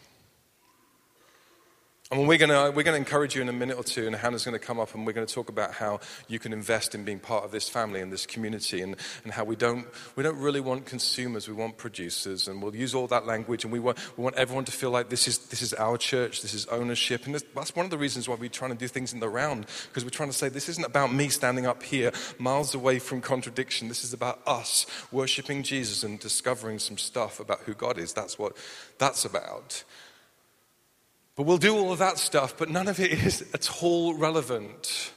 And 2.13 2.29
we're 2.29 2.37
going 2.37 2.51
to 2.51 2.71
we're 2.77 2.83
to 2.83 2.95
encourage 2.95 3.35
you 3.35 3.41
in 3.41 3.49
a 3.49 3.55
minute 3.55 3.79
or 3.79 3.83
two, 3.83 4.07
and 4.07 4.15
Hannah's 4.15 4.45
going 4.45 4.53
to 4.53 4.59
come 4.59 4.79
up 4.79 4.95
and 4.95 5.07
we're 5.07 5.15
going 5.15 5.27
to 5.27 5.35
talk 5.35 5.49
about 5.49 5.73
how 5.73 5.99
you 6.29 6.39
can 6.39 6.53
invest 6.53 6.95
in 6.95 7.05
being 7.05 7.19
part 7.19 7.43
of 7.43 7.53
this 7.53 7.71
family 7.71 8.03
and 8.03 8.13
this 8.13 8.27
community, 8.27 8.83
and, 8.83 8.97
and 9.25 9.33
how 9.33 9.45
we 9.45 9.57
don't, 9.57 9.87
we 10.15 10.23
don't 10.23 10.37
really 10.37 10.61
want 10.61 10.85
consumers, 10.85 11.49
we 11.49 11.55
want 11.55 11.79
producers. 11.79 12.49
And 12.49 12.63
we'll 12.63 12.77
use 12.77 12.95
all 12.95 13.07
that 13.07 13.25
language, 13.25 13.65
and 13.65 13.73
we 13.73 13.81
want, 13.81 13.97
we 14.19 14.25
want 14.25 14.37
everyone 14.37 14.67
to 14.67 14.73
feel 14.73 14.91
like 14.91 15.09
this 15.09 15.27
is, 15.27 15.39
this 15.39 15.63
is 15.63 15.73
our 15.73 15.97
church, 15.97 16.43
this 16.43 16.53
is 16.53 16.67
ownership. 16.67 17.25
And 17.25 17.35
this, 17.35 17.45
that's 17.55 17.75
one 17.75 17.87
of 17.87 17.91
the 17.91 17.97
reasons 17.97 18.29
why 18.29 18.35
we're 18.35 18.51
trying 18.51 18.73
to 18.73 18.77
do 18.77 18.89
things 18.89 19.15
in 19.15 19.21
the 19.21 19.31
round, 19.31 19.65
because 19.89 20.05
we're 20.05 20.11
trying 20.11 20.29
to 20.29 20.37
say 20.37 20.51
this 20.51 20.69
isn't 20.69 20.85
about 20.85 21.15
me 21.15 21.31
standing 21.31 21.65
up 21.65 21.83
here 21.83 22.13
miles 22.39 22.75
away 22.75 22.99
from 22.99 23.23
contradiction. 23.23 23.89
This 23.89 24.05
is 24.05 24.13
about 24.13 24.47
us 24.47 24.85
worshiping 25.11 25.63
Jesus 25.63 26.03
and 26.03 26.21
discovering 26.21 26.79
some 26.79 26.99
stuff 26.99 27.41
about 27.41 27.61
who 27.61 27.73
God 27.73 27.97
is. 27.97 28.13
That's 28.13 28.39
what 28.39 28.55
that's 28.99 29.25
about. 29.25 29.83
But 31.43 31.49
we'll 31.49 31.59
do 31.59 31.77
all 31.77 31.91
of 31.91 31.99
that 31.99 32.19
stuff, 32.19 32.57
but 32.57 32.71
none 32.71 32.87
of 32.87 33.01
it 33.01 33.11
is 33.11 33.43
at 33.53 33.83
all 33.83 34.15
relevant 34.15 35.11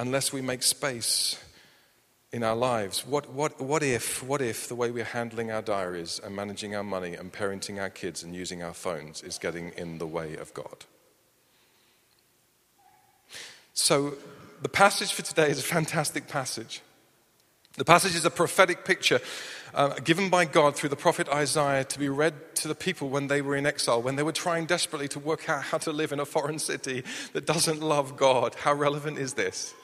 unless 0.00 0.32
we 0.32 0.40
make 0.40 0.64
space 0.64 1.38
in 2.32 2.42
our 2.42 2.56
lives. 2.56 3.06
What, 3.06 3.30
what, 3.30 3.60
what, 3.60 3.84
if, 3.84 4.20
what 4.20 4.42
if 4.42 4.66
the 4.66 4.74
way 4.74 4.90
we're 4.90 5.04
handling 5.04 5.52
our 5.52 5.62
diaries 5.62 6.20
and 6.24 6.34
managing 6.34 6.74
our 6.74 6.82
money 6.82 7.14
and 7.14 7.32
parenting 7.32 7.80
our 7.80 7.88
kids 7.88 8.24
and 8.24 8.34
using 8.34 8.64
our 8.64 8.74
phones 8.74 9.22
is 9.22 9.38
getting 9.38 9.68
in 9.76 9.98
the 9.98 10.08
way 10.08 10.34
of 10.34 10.52
God? 10.54 10.84
So, 13.74 14.14
the 14.60 14.68
passage 14.68 15.12
for 15.12 15.22
today 15.22 15.50
is 15.50 15.60
a 15.60 15.62
fantastic 15.62 16.26
passage. 16.26 16.80
The 17.76 17.84
passage 17.84 18.16
is 18.16 18.24
a 18.24 18.30
prophetic 18.30 18.84
picture 18.84 19.20
uh, 19.74 19.94
given 20.00 20.30
by 20.30 20.44
God 20.44 20.76
through 20.76 20.88
the 20.88 20.96
prophet 20.96 21.28
Isaiah 21.28 21.84
to 21.84 21.98
be 21.98 22.08
read 22.08 22.54
to 22.56 22.68
the 22.68 22.74
people 22.74 23.08
when 23.08 23.28
they 23.28 23.42
were 23.42 23.56
in 23.56 23.66
exile, 23.66 24.02
when 24.02 24.16
they 24.16 24.22
were 24.22 24.32
trying 24.32 24.66
desperately 24.66 25.08
to 25.08 25.18
work 25.18 25.48
out 25.48 25.62
how 25.62 25.78
to 25.78 25.92
live 25.92 26.12
in 26.12 26.20
a 26.20 26.24
foreign 26.24 26.58
city 26.58 27.04
that 27.32 27.46
doesn't 27.46 27.80
love 27.80 28.16
God. 28.16 28.54
How 28.54 28.74
relevant 28.74 29.18
is 29.18 29.34
this? 29.34 29.74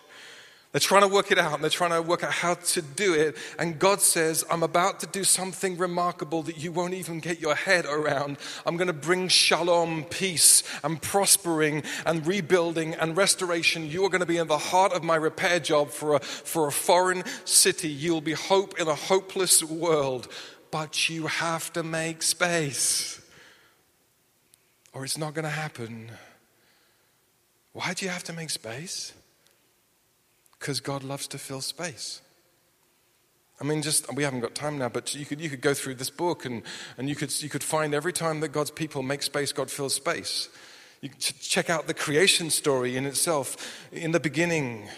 They're 0.76 0.80
trying 0.80 1.09
to 1.09 1.09
work 1.09 1.33
it 1.33 1.38
out 1.38 1.54
and 1.54 1.62
they're 1.62 1.71
trying 1.71 1.92
to 1.92 2.02
work 2.02 2.23
out 2.23 2.33
how 2.33 2.52
to 2.52 2.83
do 2.83 3.14
it. 3.14 3.38
And 3.59 3.78
God 3.78 4.02
says, 4.02 4.45
I'm 4.50 4.62
about 4.62 5.00
to 5.00 5.06
do 5.06 5.25
something 5.25 5.78
remarkable 5.78 6.42
that 6.42 6.59
you 6.59 6.71
won't 6.71 6.92
even 6.92 7.18
get 7.18 7.40
your 7.40 7.54
head 7.54 7.87
around. 7.87 8.37
I'm 8.66 8.76
going 8.76 8.88
to 8.88 8.92
bring 8.92 9.28
shalom, 9.28 10.04
peace, 10.04 10.62
and 10.85 11.00
prospering 11.00 11.83
and 12.04 12.26
rebuilding 12.26 12.92
and 12.92 13.16
restoration. 13.16 13.90
You 13.90 14.04
are 14.04 14.11
going 14.11 14.21
to 14.21 14.26
be 14.26 14.37
in 14.37 14.49
the 14.49 14.59
heart 14.59 14.92
of 14.92 15.02
my 15.02 15.16
repair 15.16 15.61
job 15.61 15.88
for 15.88 16.16
a, 16.16 16.21
for 16.21 16.68
a 16.68 16.73
foreign 16.73 17.25
city. 17.47 17.88
You'll 17.88 18.21
be 18.21 18.35
hope 18.35 18.78
in 18.78 18.87
a 18.87 18.95
hopeless 18.95 19.64
world, 19.64 20.28
but 20.71 21.09
you 21.09 21.26
have 21.26 21.73
to 21.73 21.83
make 21.83 22.23
space 22.23 23.18
or 24.92 25.06
it's 25.06 25.16
not 25.16 25.33
going 25.33 25.45
to 25.47 25.49
happen. 25.49 26.11
Why 27.73 27.95
do 27.95 28.04
you 28.04 28.11
have 28.11 28.25
to 28.25 28.35
make 28.35 28.50
space? 28.50 29.14
Because 30.66 30.80
God 30.80 31.04
loves 31.04 31.28
to 31.28 31.38
fill 31.38 31.61
space. 31.61 32.20
I 33.61 33.64
mean, 33.64 33.82
just 33.82 34.12
we 34.12 34.25
haven't 34.25 34.40
got 34.40 34.56
time 34.56 34.78
now, 34.78 34.88
but 34.88 35.14
you 35.14 35.25
could, 35.25 35.40
you 35.40 35.49
could 35.49 35.61
go 35.61 35.75
through 35.75 35.94
this 35.94 36.11
book 36.11 36.44
and, 36.44 36.64
and 36.99 37.08
you, 37.08 37.14
could, 37.14 37.40
you 37.40 37.49
could 37.49 37.62
find 37.62 37.94
every 37.94 38.12
time 38.12 38.40
that 38.40 38.49
God's 38.49 38.73
people 38.73 39.04
make 39.04 39.23
space, 39.23 39.52
God 39.52 39.70
fills 39.70 39.94
space. 39.94 40.49
You 41.00 41.11
check 41.20 41.70
out 41.70 41.87
the 41.87 41.94
creation 41.94 42.50
story 42.50 42.96
in 42.96 43.06
itself. 43.06 43.87
In 43.92 44.11
the 44.11 44.18
beginning, 44.18 44.88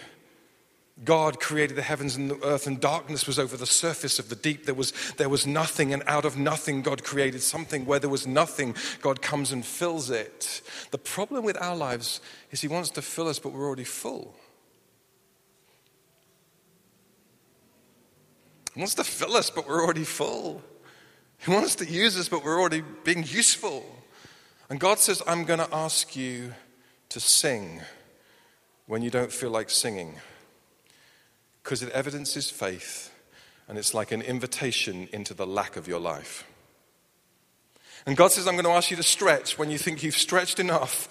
God 1.03 1.39
created 1.39 1.77
the 1.77 1.83
heavens 1.83 2.15
and 2.15 2.31
the 2.31 2.43
earth, 2.43 2.65
and 2.65 2.81
darkness 2.81 3.27
was 3.27 3.37
over 3.37 3.55
the 3.55 3.67
surface 3.67 4.17
of 4.17 4.29
the 4.29 4.35
deep. 4.35 4.65
There 4.65 4.73
was, 4.73 4.91
there 5.17 5.29
was 5.29 5.45
nothing, 5.45 5.93
and 5.93 6.01
out 6.07 6.25
of 6.25 6.35
nothing, 6.35 6.81
God 6.81 7.03
created 7.03 7.43
something. 7.43 7.85
Where 7.85 7.99
there 7.99 8.09
was 8.09 8.25
nothing, 8.25 8.73
God 9.01 9.21
comes 9.21 9.51
and 9.51 9.63
fills 9.63 10.09
it. 10.09 10.63
The 10.89 10.97
problem 10.97 11.43
with 11.43 11.61
our 11.61 11.75
lives 11.75 12.21
is 12.49 12.59
He 12.59 12.67
wants 12.67 12.89
to 12.89 13.03
fill 13.03 13.27
us, 13.27 13.37
but 13.37 13.53
we're 13.53 13.67
already 13.67 13.83
full. 13.83 14.33
He 18.73 18.79
wants 18.79 18.95
to 18.95 19.03
fill 19.03 19.35
us, 19.35 19.49
but 19.49 19.67
we're 19.67 19.83
already 19.83 20.03
full. 20.03 20.61
He 21.39 21.51
wants 21.51 21.75
to 21.75 21.85
use 21.85 22.17
us, 22.17 22.29
but 22.29 22.43
we're 22.43 22.59
already 22.59 22.83
being 23.03 23.23
useful. 23.25 23.85
And 24.69 24.79
God 24.79 24.99
says, 24.99 25.21
I'm 25.25 25.45
going 25.45 25.59
to 25.59 25.73
ask 25.73 26.15
you 26.15 26.53
to 27.09 27.19
sing 27.19 27.81
when 28.85 29.01
you 29.01 29.09
don't 29.09 29.31
feel 29.31 29.49
like 29.49 29.69
singing. 29.69 30.15
Because 31.63 31.81
it 31.81 31.91
evidences 31.91 32.49
faith, 32.49 33.11
and 33.67 33.77
it's 33.77 33.93
like 33.93 34.11
an 34.11 34.21
invitation 34.21 35.07
into 35.11 35.33
the 35.33 35.47
lack 35.47 35.75
of 35.75 35.87
your 35.87 35.99
life. 35.99 36.45
And 38.05 38.15
God 38.15 38.31
says, 38.31 38.47
I'm 38.47 38.55
going 38.55 38.65
to 38.65 38.71
ask 38.71 38.91
you 38.91 38.97
to 38.97 39.03
stretch 39.03 39.57
when 39.57 39.69
you 39.69 39.77
think 39.77 40.03
you've 40.03 40.17
stretched 40.17 40.59
enough 40.59 41.09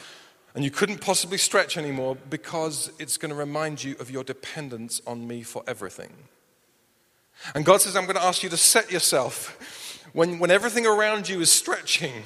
and 0.55 0.65
you 0.65 0.71
couldn't 0.71 1.01
possibly 1.01 1.39
stretch 1.39 1.77
anymore 1.77 2.17
because 2.31 2.91
it's 2.99 3.17
going 3.17 3.31
to 3.31 3.37
remind 3.37 3.85
you 3.85 3.95
of 4.01 4.11
your 4.11 4.25
dependence 4.25 5.01
on 5.07 5.27
me 5.27 5.43
for 5.43 5.63
everything. 5.67 6.13
And 7.55 7.65
God 7.65 7.81
says, 7.81 7.97
I'm 7.97 8.05
going 8.05 8.17
to 8.17 8.25
ask 8.25 8.43
you 8.43 8.49
to 8.51 8.57
set 8.57 8.91
yourself 8.91 10.05
when, 10.13 10.39
when 10.39 10.51
everything 10.51 10.87
around 10.87 11.29
you 11.29 11.41
is 11.41 11.51
stretching. 11.51 12.25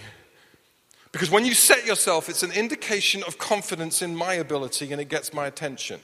Because 1.12 1.30
when 1.30 1.44
you 1.44 1.54
set 1.54 1.86
yourself, 1.86 2.28
it's 2.28 2.42
an 2.42 2.52
indication 2.52 3.22
of 3.24 3.38
confidence 3.38 4.00
in 4.00 4.16
my 4.16 4.34
ability 4.34 4.90
and 4.92 5.00
it 5.00 5.08
gets 5.08 5.34
my 5.34 5.46
attention. 5.46 6.00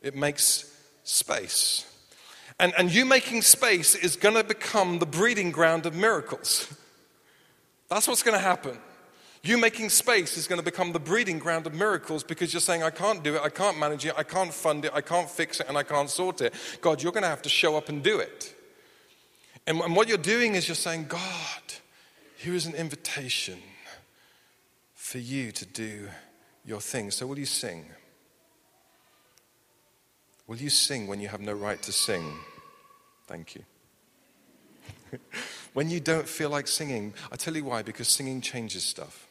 It 0.00 0.14
makes 0.14 0.72
space. 1.04 1.86
And, 2.60 2.72
and 2.78 2.92
you 2.92 3.04
making 3.04 3.42
space 3.42 3.94
is 3.94 4.14
going 4.14 4.36
to 4.36 4.44
become 4.44 5.00
the 5.00 5.06
breeding 5.06 5.50
ground 5.50 5.86
of 5.86 5.94
miracles. 5.94 6.72
That's 7.88 8.06
what's 8.06 8.22
going 8.22 8.38
to 8.38 8.44
happen. 8.44 8.78
You 9.44 9.58
making 9.58 9.90
space 9.90 10.36
is 10.36 10.46
going 10.46 10.60
to 10.60 10.64
become 10.64 10.92
the 10.92 11.00
breeding 11.00 11.40
ground 11.40 11.66
of 11.66 11.74
miracles 11.74 12.22
because 12.22 12.54
you're 12.54 12.60
saying, 12.60 12.84
I 12.84 12.90
can't 12.90 13.24
do 13.24 13.34
it, 13.34 13.42
I 13.42 13.48
can't 13.48 13.76
manage 13.76 14.06
it, 14.06 14.14
I 14.16 14.22
can't 14.22 14.54
fund 14.54 14.84
it, 14.84 14.92
I 14.94 15.00
can't 15.00 15.28
fix 15.28 15.58
it, 15.58 15.66
and 15.68 15.76
I 15.76 15.82
can't 15.82 16.08
sort 16.08 16.40
it. 16.40 16.54
God, 16.80 17.02
you're 17.02 17.10
going 17.10 17.24
to 17.24 17.28
have 17.28 17.42
to 17.42 17.48
show 17.48 17.76
up 17.76 17.88
and 17.88 18.04
do 18.04 18.20
it. 18.20 18.54
And, 19.66 19.80
and 19.80 19.96
what 19.96 20.06
you're 20.08 20.16
doing 20.16 20.54
is 20.54 20.68
you're 20.68 20.76
saying, 20.76 21.06
God, 21.08 21.62
here 22.36 22.54
is 22.54 22.66
an 22.66 22.74
invitation 22.74 23.58
for 24.94 25.18
you 25.18 25.50
to 25.50 25.66
do 25.66 26.08
your 26.64 26.80
thing. 26.80 27.10
So, 27.10 27.26
will 27.26 27.38
you 27.38 27.46
sing? 27.46 27.86
Will 30.46 30.56
you 30.56 30.70
sing 30.70 31.08
when 31.08 31.20
you 31.20 31.26
have 31.28 31.40
no 31.40 31.52
right 31.52 31.82
to 31.82 31.92
sing? 31.92 32.32
Thank 33.26 33.56
you. 33.56 33.64
when 35.72 35.90
you 35.90 35.98
don't 35.98 36.28
feel 36.28 36.50
like 36.50 36.68
singing, 36.68 37.14
I 37.32 37.36
tell 37.36 37.56
you 37.56 37.64
why, 37.64 37.82
because 37.82 38.08
singing 38.08 38.40
changes 38.40 38.84
stuff. 38.84 39.26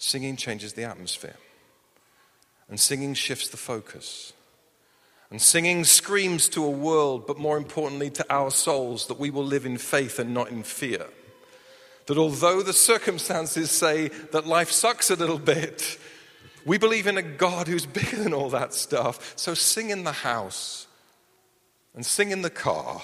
Singing 0.00 0.36
changes 0.36 0.72
the 0.72 0.84
atmosphere. 0.84 1.36
And 2.70 2.80
singing 2.80 3.12
shifts 3.12 3.48
the 3.48 3.58
focus. 3.58 4.32
And 5.30 5.42
singing 5.42 5.84
screams 5.84 6.48
to 6.48 6.64
a 6.64 6.70
world, 6.70 7.26
but 7.26 7.38
more 7.38 7.58
importantly 7.58 8.08
to 8.10 8.26
our 8.30 8.50
souls, 8.50 9.06
that 9.08 9.20
we 9.20 9.28
will 9.28 9.44
live 9.44 9.66
in 9.66 9.76
faith 9.76 10.18
and 10.18 10.32
not 10.32 10.48
in 10.50 10.62
fear. 10.62 11.04
That 12.06 12.16
although 12.16 12.62
the 12.62 12.72
circumstances 12.72 13.70
say 13.70 14.08
that 14.32 14.46
life 14.46 14.70
sucks 14.70 15.10
a 15.10 15.16
little 15.16 15.38
bit, 15.38 15.98
we 16.64 16.78
believe 16.78 17.06
in 17.06 17.18
a 17.18 17.22
God 17.22 17.68
who's 17.68 17.84
bigger 17.84 18.16
than 18.16 18.32
all 18.32 18.48
that 18.48 18.72
stuff. 18.72 19.34
So 19.36 19.52
sing 19.52 19.90
in 19.90 20.04
the 20.04 20.12
house, 20.12 20.86
and 21.94 22.06
sing 22.06 22.30
in 22.30 22.40
the 22.40 22.48
car, 22.48 23.02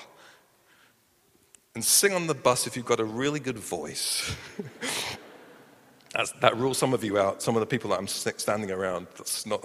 and 1.75 1.85
sing 1.85 2.15
on 2.15 2.27
the 2.27 2.35
bus 2.35 2.67
if 2.67 2.75
you've 2.75 2.87
got 2.87 3.01
a 3.01 3.05
really 3.05 3.41
good 3.41 3.59
voice. 3.59 4.35
That's, 6.17 6.33
that 6.41 6.57
rules 6.57 6.79
some 6.79 6.95
of 6.95 7.05
you 7.05 7.19
out, 7.19 7.43
some 7.43 7.57
of 7.57 7.61
the 7.61 7.67
people 7.67 7.91
that 7.91 7.99
I'm 7.99 8.07
standing 8.07 8.71
around. 8.71 9.07
That's 9.19 9.45
not, 9.45 9.63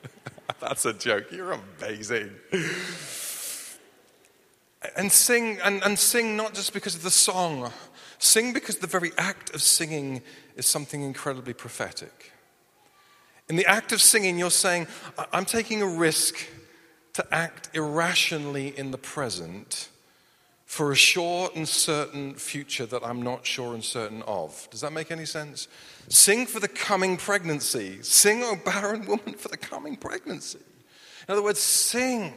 that's 0.60 0.84
a 0.86 0.92
joke. 0.92 1.32
You're 1.32 1.58
amazing. 1.80 2.30
And 4.96 5.10
sing, 5.10 5.58
and, 5.64 5.82
and 5.82 5.98
sing 5.98 6.36
not 6.36 6.54
just 6.54 6.72
because 6.74 6.94
of 6.94 7.02
the 7.02 7.10
song, 7.10 7.72
sing 8.20 8.52
because 8.52 8.78
the 8.78 8.86
very 8.86 9.10
act 9.18 9.52
of 9.52 9.62
singing 9.62 10.22
is 10.54 10.66
something 10.66 11.02
incredibly 11.02 11.54
prophetic. 11.54 12.30
In 13.48 13.56
the 13.56 13.66
act 13.66 13.90
of 13.90 14.00
singing, 14.00 14.38
you're 14.38 14.50
saying, 14.50 14.86
I'm 15.32 15.44
taking 15.44 15.82
a 15.82 15.88
risk 15.88 16.36
to 17.14 17.26
act 17.34 17.70
irrationally 17.74 18.78
in 18.78 18.92
the 18.92 18.98
present 18.98 19.88
for 20.74 20.90
a 20.90 20.96
sure 20.96 21.50
and 21.54 21.68
certain 21.68 22.34
future 22.34 22.84
that 22.84 23.06
I'm 23.06 23.22
not 23.22 23.46
sure 23.46 23.74
and 23.74 23.84
certain 23.84 24.22
of. 24.22 24.66
Does 24.72 24.80
that 24.80 24.92
make 24.92 25.12
any 25.12 25.24
sense? 25.24 25.68
Sing 26.08 26.46
for 26.46 26.58
the 26.58 26.66
coming 26.66 27.16
pregnancy. 27.16 28.02
Sing, 28.02 28.42
O 28.42 28.56
barren 28.56 29.06
woman, 29.06 29.34
for 29.34 29.46
the 29.46 29.56
coming 29.56 29.94
pregnancy. 29.94 30.58
In 31.28 31.32
other 31.32 31.44
words, 31.44 31.60
sing 31.60 32.34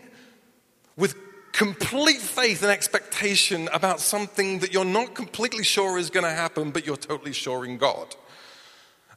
with 0.96 1.16
complete 1.52 2.20
faith 2.20 2.62
and 2.62 2.70
expectation 2.70 3.70
about 3.74 4.00
something 4.00 4.60
that 4.60 4.72
you're 4.72 4.86
not 4.86 5.16
completely 5.16 5.64
sure 5.64 5.98
is 5.98 6.12
going 6.12 6.24
to 6.24 6.30
happen, 6.30 6.70
but 6.70 6.86
you're 6.86 6.96
totally 6.96 7.34
sure 7.34 7.66
in 7.66 7.80
God. 7.80 8.16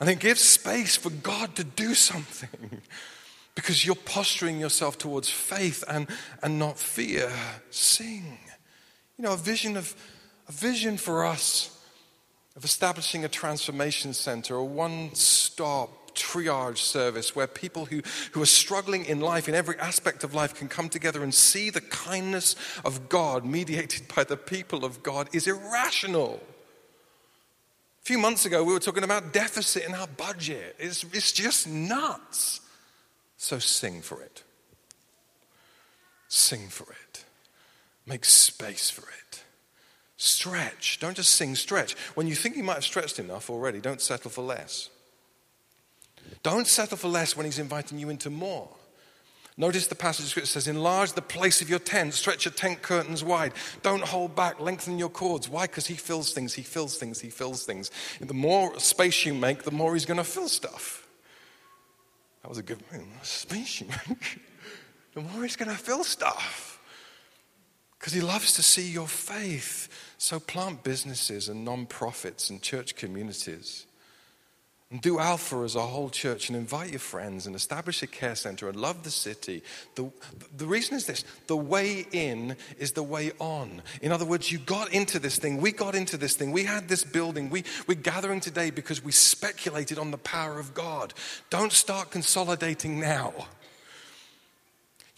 And 0.00 0.08
then 0.08 0.16
give 0.16 0.38
space 0.38 0.96
for 0.96 1.10
God 1.10 1.56
to 1.56 1.64
do 1.64 1.92
something 1.94 2.80
because 3.54 3.84
you're 3.84 3.96
posturing 3.96 4.58
yourself 4.58 4.96
towards 4.96 5.28
faith 5.28 5.84
and, 5.86 6.06
and 6.42 6.58
not 6.58 6.78
fear. 6.78 7.30
Sing. 7.68 8.38
You 9.20 9.26
know, 9.26 9.34
a 9.34 9.36
vision 9.36 9.76
of 9.76 9.94
a 10.48 10.52
vision 10.52 10.96
for 10.96 11.26
us 11.26 11.78
of 12.56 12.64
establishing 12.64 13.22
a 13.22 13.28
transformation 13.28 14.14
center, 14.14 14.54
a 14.54 14.64
one-stop 14.64 16.14
triage 16.14 16.78
service 16.78 17.36
where 17.36 17.46
people 17.46 17.84
who, 17.84 18.00
who 18.32 18.40
are 18.40 18.46
struggling 18.46 19.04
in 19.04 19.20
life, 19.20 19.46
in 19.46 19.54
every 19.54 19.78
aspect 19.78 20.24
of 20.24 20.32
life, 20.32 20.54
can 20.54 20.68
come 20.68 20.88
together 20.88 21.22
and 21.22 21.34
see 21.34 21.68
the 21.68 21.82
kindness 21.82 22.56
of 22.82 23.10
God 23.10 23.44
mediated 23.44 24.04
by 24.16 24.24
the 24.24 24.38
people 24.38 24.86
of 24.86 25.02
God 25.02 25.28
is 25.34 25.46
irrational. 25.46 26.40
A 28.00 28.06
few 28.06 28.16
months 28.16 28.46
ago, 28.46 28.64
we 28.64 28.72
were 28.72 28.80
talking 28.80 29.04
about 29.04 29.34
deficit 29.34 29.84
in 29.84 29.94
our 29.94 30.06
budget. 30.06 30.76
It's, 30.78 31.04
it's 31.12 31.32
just 31.32 31.68
nuts. 31.68 32.62
So 33.36 33.58
sing 33.58 34.00
for 34.00 34.22
it. 34.22 34.44
Sing 36.28 36.68
for 36.68 36.90
it. 36.90 37.00
Make 38.07 38.25
space 38.25 38.90
for 38.90 39.02
it. 39.02 39.42
Stretch. 40.16 40.99
Don't 41.00 41.16
just 41.16 41.35
sing, 41.35 41.54
stretch. 41.54 41.95
When 42.14 42.26
you 42.26 42.35
think 42.35 42.57
you 42.57 42.62
might 42.62 42.75
have 42.75 42.85
stretched 42.85 43.19
enough 43.19 43.49
already, 43.49 43.80
don't 43.80 44.00
settle 44.00 44.30
for 44.30 44.42
less. 44.42 44.90
Don't 46.42 46.66
settle 46.66 46.97
for 46.97 47.09
less 47.09 47.37
when 47.37 47.47
he's 47.47 47.59
inviting 47.59 47.99
you 47.99 48.11
into 48.11 48.30
more. 48.30 48.69
Notice 49.57 49.88
the 49.88 49.95
passage 49.95 50.25
of 50.25 50.30
scripture 50.30 50.49
says, 50.49 50.69
Enlarge 50.69 51.12
the 51.12 51.23
place 51.23 51.61
of 51.61 51.69
your 51.69 51.78
tent, 51.78 52.14
stretch 52.14 52.45
your 52.45 52.52
tent 52.52 52.80
curtains 52.83 53.23
wide. 53.23 53.52
Don't 53.83 54.02
hold 54.02 54.35
back, 54.35 54.61
lengthen 54.61 54.99
your 54.99 55.09
cords. 55.11 55.49
Why? 55.49 55.66
Because 55.66 55.87
he 55.87 55.95
fills 55.95 56.33
things, 56.33 56.54
he 56.54 56.62
fills 56.62 56.97
things, 56.97 57.21
he 57.21 57.28
fills 57.28 57.64
things. 57.64 57.90
The 58.21 58.33
more 58.33 58.78
space 58.78 59.26
you 59.26 59.35
make, 59.35 59.64
the 59.64 59.71
more 59.71 59.95
he's 59.95 60.07
going 60.07 60.19
to 60.19 60.25
fill 60.25 60.49
stuff. 60.49 61.07
That 62.42 62.49
was 62.49 62.59
a 62.59 62.62
good 62.62 62.83
move. 62.92 63.07
Space 63.23 63.80
you 63.80 63.88
make, 63.88 64.40
the 65.14 65.21
more 65.21 65.42
he's 65.42 65.57
going 65.57 65.71
to 65.71 65.76
fill 65.76 66.04
stuff. 66.04 66.69
Because 68.00 68.14
he 68.14 68.21
loves 68.21 68.54
to 68.54 68.62
see 68.62 68.90
your 68.90 69.07
faith. 69.07 69.88
So 70.19 70.40
plant 70.40 70.83
businesses 70.83 71.49
and 71.49 71.64
non 71.64 71.87
profits 71.87 72.50
and 72.50 72.61
church 72.61 72.97
communities 72.97 73.87
and 74.90 75.00
do 75.00 75.21
Alpha 75.21 75.59
as 75.59 75.76
a 75.76 75.87
whole 75.87 76.11
church 76.11 76.49
and 76.49 76.59
invite 76.59 76.90
your 76.90 76.99
friends 76.99 77.47
and 77.47 77.54
establish 77.54 78.02
a 78.02 78.09
care 78.09 78.35
center 78.35 78.69
and 78.69 78.76
love 78.76 79.04
the 79.04 79.11
city. 79.11 79.62
The, 79.95 80.11
the 80.57 80.66
reason 80.66 80.97
is 80.97 81.07
this 81.07 81.25
the 81.47 81.57
way 81.57 82.07
in 82.11 82.57
is 82.76 82.92
the 82.92 83.02
way 83.02 83.30
on. 83.38 83.83
In 84.02 84.11
other 84.11 84.25
words, 84.25 84.50
you 84.50 84.59
got 84.59 84.92
into 84.92 85.21
this 85.21 85.38
thing. 85.38 85.61
We 85.61 85.71
got 85.71 85.95
into 85.95 86.16
this 86.16 86.35
thing. 86.35 86.50
We 86.50 86.64
had 86.64 86.88
this 86.88 87.04
building. 87.04 87.50
We, 87.50 87.62
we're 87.87 87.95
gathering 87.95 88.40
today 88.40 88.71
because 88.71 89.02
we 89.04 89.12
speculated 89.12 89.97
on 89.99 90.11
the 90.11 90.19
power 90.19 90.59
of 90.59 90.75
God. 90.75 91.14
Don't 91.50 91.73
start 91.73 92.11
consolidating 92.11 92.99
now. 92.99 93.33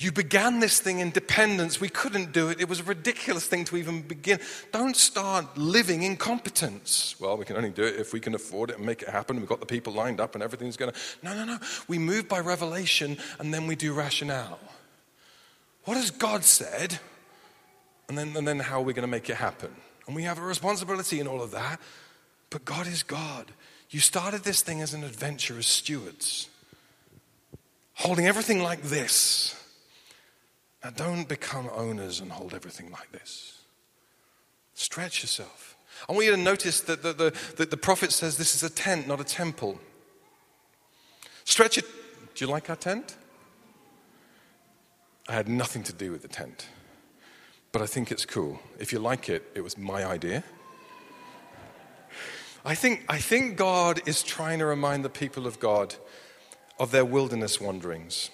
You 0.03 0.11
began 0.11 0.59
this 0.59 0.81
thing 0.81 0.99
in 0.99 1.13
dependence. 1.13 1.81
We 1.81 1.89
couldn't 1.89 2.33
do 2.33 2.49
it. 2.49 2.61
It 2.61 2.69
was 2.69 2.81
a 2.81 2.83
ridiculous 2.83 3.47
thing 3.47 3.65
to 3.67 3.77
even 3.77 4.03
begin. 4.03 4.41
Don't 4.73 4.97
start 4.97 5.57
living 5.57 6.03
in 6.03 6.17
competence. 6.17 7.15
Well, 7.21 7.37
we 7.37 7.45
can 7.45 7.57
only 7.57 7.71
do 7.71 7.85
it 7.85 8.01
if 8.01 8.13
we 8.13 8.19
can 8.19 8.35
afford 8.35 8.71
it 8.71 8.79
and 8.79 8.85
make 8.85 9.03
it 9.03 9.09
happen. 9.09 9.37
We've 9.37 9.49
got 9.49 9.61
the 9.61 9.67
people 9.67 9.93
lined 9.93 10.21
up 10.21 10.35
and 10.35 10.43
everything's 10.43 10.77
going 10.77 10.91
to. 10.91 10.99
No, 11.23 11.37
no, 11.37 11.45
no. 11.45 11.59
We 11.87 12.01
move 12.01 12.29
by 12.29 12.41
revelation 12.41 13.17
and 13.39 13.55
then 13.55 13.69
we 13.69 13.77
do 13.77 13.93
rationale. 13.93 14.59
What 15.85 15.97
has 15.97 16.11
God 16.11 16.43
said? 16.43 16.99
And 18.09 18.19
then, 18.19 18.37
and 18.37 18.47
then 18.47 18.59
how 18.59 18.81
are 18.81 18.85
we 18.85 18.95
going 18.95 19.05
to 19.05 19.11
make 19.11 19.31
it 19.31 19.37
happen? 19.37 19.71
And 20.09 20.17
we 20.17 20.25
have 20.25 20.39
a 20.39 20.43
responsibility 20.43 21.21
in 21.21 21.29
all 21.29 21.41
of 21.41 21.53
that. 21.53 21.79
But 22.51 22.65
God 22.65 22.89
is 22.89 23.05
God. 23.05 23.53
You 23.91 24.01
started 24.01 24.43
this 24.43 24.63
thing 24.63 24.83
as 24.83 24.95
an 24.95 25.05
adventure 25.05 25.59
as 25.59 25.67
stewards, 25.67 26.49
holding 27.95 28.27
everything 28.27 28.65
like 28.65 28.83
this 28.83 29.62
now, 30.83 30.91
don't 30.91 31.29
become 31.29 31.71
owners 31.75 32.21
and 32.21 32.33
hold 32.33 32.55
everything 32.55 32.91
like 32.91 33.13
this. 33.13 33.61
Stretch 34.75 35.23
yourself. 35.23 35.77
I 36.09 36.13
want 36.13 36.25
you 36.25 36.33
to 36.33 36.37
notice 36.37 36.81
that 36.83 37.03
the, 37.03 37.13
the, 37.13 37.35
the, 37.57 37.67
the 37.67 37.77
prophet 37.77 38.13
says 38.13 38.37
this 38.37 38.55
is 38.55 38.63
a 38.63 38.71
tent, 38.71 39.07
not 39.07 39.21
a 39.21 39.25
temple. 39.25 39.79
Stretch 41.45 41.79
it. 41.79 41.85
Do 42.35 42.45
you 42.45 42.51
like 42.51 42.69
our 42.71 42.77
tent? 42.77 43.17
I 45.29 45.33
had 45.33 45.49
nothing 45.49 45.85
to 45.85 45.93
do 45.93 46.11
with 46.11 46.23
the 46.23 46.29
tent, 46.29 46.67
but 47.71 47.81
I 47.81 47.87
think 47.87 48.11
it's 48.11 48.27
cool. 48.27 48.59
If 48.81 48.93
you 48.93 48.99
like 48.99 49.29
it, 49.29 49.45
it 49.55 49.61
was 49.61 49.79
my 49.79 50.05
idea. 50.05 50.43
I 52.65 52.75
think, 52.75 53.05
I 53.09 53.19
think 53.19 53.57
God 53.57 54.01
is 54.07 54.23
trying 54.23 54.59
to 54.61 54.67
remind 54.67 55.05
the 55.05 55.11
people 55.11 55.47
of 55.47 55.61
God 55.61 55.95
of 56.79 56.91
their 56.91 57.05
wilderness 57.05 57.61
wanderings. 57.61 58.31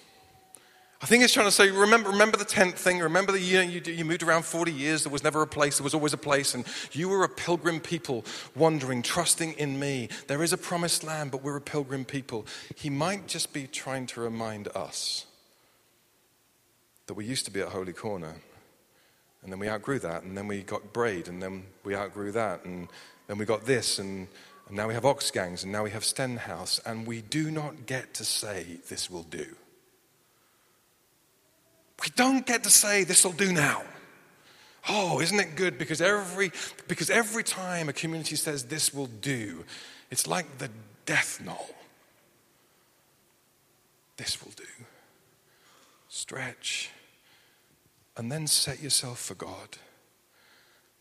I 1.01 1.05
think 1.05 1.23
it's 1.23 1.33
trying 1.33 1.47
to 1.47 1.51
say, 1.51 1.71
remember, 1.71 2.09
remember 2.09 2.35
the 2.35 2.43
tent 2.43 2.77
thing. 2.77 2.99
Remember 2.99 3.31
the 3.31 3.39
year 3.39 3.63
you, 3.63 3.79
you 3.85 4.03
moved 4.03 4.21
around 4.21 4.43
40 4.43 4.73
years. 4.73 5.03
There 5.03 5.11
was 5.11 5.23
never 5.23 5.41
a 5.41 5.47
place. 5.47 5.77
There 5.77 5.83
was 5.85 5.93
always 5.93 6.11
a 6.11 6.17
place. 6.17 6.53
And 6.53 6.65
you 6.91 7.07
were 7.07 7.23
a 7.23 7.29
pilgrim 7.29 7.79
people 7.79 8.25
wandering, 8.53 9.01
trusting 9.01 9.53
in 9.53 9.79
me. 9.79 10.09
There 10.27 10.43
is 10.43 10.51
a 10.51 10.57
promised 10.57 11.05
land, 11.05 11.31
but 11.31 11.41
we're 11.41 11.55
a 11.55 11.61
pilgrim 11.61 12.03
people. 12.03 12.45
He 12.75 12.89
might 12.89 13.27
just 13.27 13.53
be 13.53 13.65
trying 13.65 14.07
to 14.07 14.19
remind 14.19 14.67
us 14.75 15.25
that 17.07 17.13
we 17.13 17.23
used 17.23 17.45
to 17.45 17.51
be 17.51 17.61
at 17.61 17.69
Holy 17.69 17.93
Corner. 17.93 18.35
And 19.41 19.53
then 19.53 19.59
we 19.59 19.69
outgrew 19.69 19.99
that. 19.99 20.23
And 20.23 20.37
then 20.37 20.49
we 20.49 20.63
got 20.63 20.91
Braid. 20.91 21.29
And 21.29 21.41
then 21.41 21.63
we 21.85 21.95
outgrew 21.95 22.33
that. 22.33 22.65
And 22.65 22.89
then 23.27 23.37
we 23.37 23.45
got 23.45 23.65
this. 23.65 23.99
And, 23.99 24.27
and 24.67 24.75
now 24.75 24.89
we 24.89 24.95
have 24.95 25.03
Oxgangs. 25.03 25.63
And 25.63 25.71
now 25.71 25.85
we 25.85 25.91
have 25.91 26.03
Stenhouse. 26.03 26.81
And 26.85 27.07
we 27.07 27.21
do 27.21 27.51
not 27.51 27.85
get 27.85 28.13
to 28.15 28.25
say, 28.25 28.79
this 28.89 29.09
will 29.09 29.23
do. 29.23 29.55
We 32.01 32.09
don't 32.15 32.45
get 32.45 32.63
to 32.63 32.69
say, 32.69 33.03
this 33.03 33.25
will 33.25 33.33
do 33.33 33.51
now. 33.51 33.83
Oh, 34.87 35.19
isn't 35.19 35.39
it 35.39 35.55
good? 35.55 35.77
Because 35.77 36.01
every, 36.01 36.51
because 36.87 37.09
every 37.09 37.43
time 37.43 37.89
a 37.89 37.93
community 37.93 38.35
says 38.35 38.65
this 38.65 38.93
will 38.93 39.07
do, 39.07 39.65
it's 40.09 40.25
like 40.25 40.57
the 40.57 40.69
death 41.05 41.41
knell. 41.43 41.69
This 44.17 44.43
will 44.43 44.53
do. 44.55 44.63
Stretch. 46.07 46.91
And 48.17 48.31
then 48.31 48.47
set 48.47 48.81
yourself 48.81 49.19
for 49.19 49.35
God. 49.35 49.77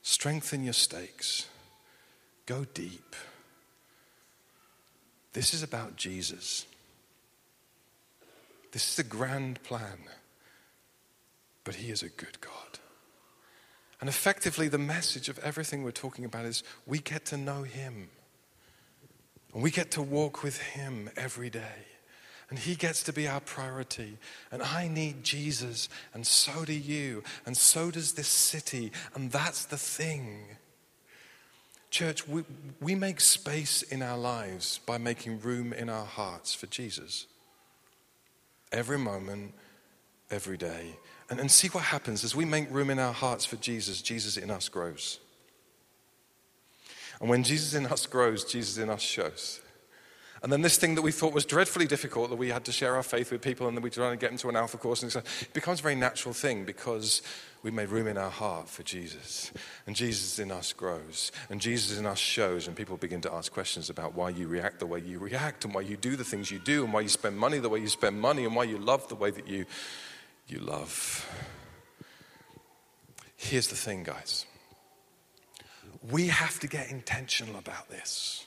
Strengthen 0.03 0.65
your 0.65 0.73
stakes. 0.73 1.47
Go 2.47 2.65
deep. 2.75 3.15
This 5.33 5.55
is 5.55 5.63
about 5.63 5.97
Jesus. 5.97 6.67
This 8.73 8.91
is 8.91 8.97
the 8.97 9.03
grand 9.03 9.63
plan 9.63 9.99
but 11.69 11.75
He 11.75 11.93
is 11.93 12.03
a 12.03 12.09
good 12.09 12.41
God. 12.41 12.79
And 14.01 14.09
effectively, 14.09 14.69
the 14.69 14.79
message 14.79 15.29
of 15.29 15.39
everything 15.41 15.83
we're 15.83 15.91
talking 15.91 16.25
about 16.25 16.47
is 16.47 16.63
we 16.87 16.99
get 16.99 17.27
to 17.27 17.37
know 17.37 17.63
Him. 17.63 18.09
And 19.53 19.63
we 19.63 19.71
get 19.71 19.91
to 19.91 20.01
walk 20.01 20.43
with 20.43 20.59
Him 20.63 21.11
every 21.15 21.51
day. 21.51 21.85
And 22.49 22.59
He 22.59 22.75
gets 22.75 23.03
to 23.03 23.13
be 23.13 23.29
our 23.29 23.41
priority. 23.41 24.17
And 24.51 24.63
I 24.63 24.89
need 24.89 25.23
Jesus, 25.25 25.91
and 26.15 26.27
so 26.27 26.65
do 26.65 26.73
you, 26.73 27.23
and 27.45 27.55
so 27.55 27.91
does 27.91 28.15
this 28.15 28.29
city. 28.29 28.91
And 29.15 29.31
that's 29.31 29.67
the 29.67 29.77
thing. 29.77 30.57
Church, 31.91 32.27
we, 32.27 32.45
we 32.81 32.95
make 32.95 33.21
space 33.21 33.83
in 33.83 34.01
our 34.01 34.17
lives 34.17 34.81
by 34.87 34.97
making 34.97 35.43
room 35.43 35.75
in 35.75 35.91
our 35.91 36.07
hearts 36.07 36.55
for 36.55 36.67
Jesus. 36.67 37.27
Every 38.73 38.97
moment, 38.97 39.53
every 40.31 40.57
day. 40.57 40.97
And, 41.31 41.41
and 41.41 41.51
see 41.51 41.69
what 41.69 41.85
happens 41.85 42.25
as 42.25 42.35
we 42.35 42.45
make 42.45 42.71
room 42.71 42.89
in 42.91 42.99
our 42.99 43.13
hearts 43.13 43.45
for 43.45 43.57
Jesus, 43.57 44.01
Jesus 44.01 44.37
in 44.37 44.51
us 44.51 44.69
grows. 44.69 45.19
And 47.21 47.29
when 47.29 47.43
Jesus 47.43 47.75
in 47.75 47.87
us 47.87 48.07
grows, 48.07 48.45
Jesus 48.45 48.79
in 48.79 48.89
us 48.89 49.03
shows. 49.03 49.61
And 50.43 50.53
then 50.53 50.63
this 50.63 50.77
thing 50.77 50.95
that 50.95 51.03
we 51.03 51.11
thought 51.11 51.35
was 51.35 51.45
dreadfully 51.45 51.87
difficult, 51.87 52.31
that 52.31 52.37
we 52.37 52.51
had 52.51 52.65
to 52.67 52.73
share 52.73 52.95
our 52.95 53.03
faith 53.03 53.33
with 53.33 53.43
people, 53.43 53.67
and 53.67 53.77
then 53.77 53.83
we 53.83 53.91
try 53.91 54.11
to 54.11 54.17
get 54.17 54.31
into 54.31 54.49
an 54.49 54.55
alpha 54.55 54.77
course, 54.77 55.03
and 55.03 55.11
so 55.11 55.19
it 55.19 55.53
becomes 55.53 55.81
a 55.81 55.83
very 55.83 55.97
natural 55.97 56.33
thing 56.33 56.65
because 56.65 57.23
we 57.65 57.73
made 57.73 57.89
room 57.89 58.07
in 58.07 58.17
our 58.17 58.31
heart 58.31 58.69
for 58.69 58.85
Jesus. 58.85 59.51
And 59.87 59.97
Jesus 59.97 60.39
in 60.39 60.53
us 60.53 60.73
grows, 60.73 61.33
and 61.51 61.61
Jesus 61.61 61.99
in 61.99 62.07
us 62.07 62.19
shows, 62.19 62.69
and 62.69 62.77
people 62.77 62.97
begin 62.97 63.21
to 63.23 63.33
ask 63.33 63.53
questions 63.53 63.91
about 63.91 64.15
why 64.15 64.31
you 64.31 64.47
react 64.47 64.79
the 64.79 64.87
way 64.87 65.01
you 65.01 65.19
react, 65.19 65.65
and 65.65 65.75
why 65.75 65.81
you 65.81 65.97
do 65.97 66.15
the 66.15 66.25
things 66.25 66.53
you 66.53 66.61
do, 66.61 66.85
and 66.85 66.93
why 66.93 67.01
you 67.01 67.09
spend 67.09 67.37
money 67.37 67.59
the 67.59 67.69
way 67.69 67.81
you 67.81 67.89
spend 67.89 68.21
money, 68.21 68.45
and 68.45 68.55
why 68.55 68.63
you 68.63 68.79
love 68.79 69.09
the 69.09 69.17
way 69.17 69.33
that 69.33 69.49
you, 69.49 69.67
you 70.49 70.59
love. 70.61 71.29
Here's 73.37 73.69
the 73.69 73.77
thing, 73.77 74.03
guys. 74.03 74.47
We 76.11 76.29
have 76.29 76.59
to 76.61 76.67
get 76.67 76.91
intentional 76.91 77.57
about 77.57 77.89
this 77.89 78.47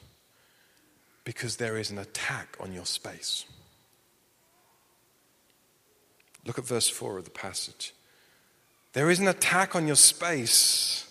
because 1.23 1.57
there 1.57 1.77
is 1.77 1.91
an 1.91 1.97
attack 1.97 2.57
on 2.59 2.73
your 2.73 2.85
space. 2.85 3.45
Look 6.45 6.57
at 6.57 6.65
verse 6.65 6.89
4 6.89 7.19
of 7.19 7.25
the 7.25 7.29
passage. 7.29 7.93
There 8.93 9.09
is 9.09 9.19
an 9.19 9.27
attack 9.27 9.75
on 9.75 9.87
your 9.87 9.95
space. 9.95 11.07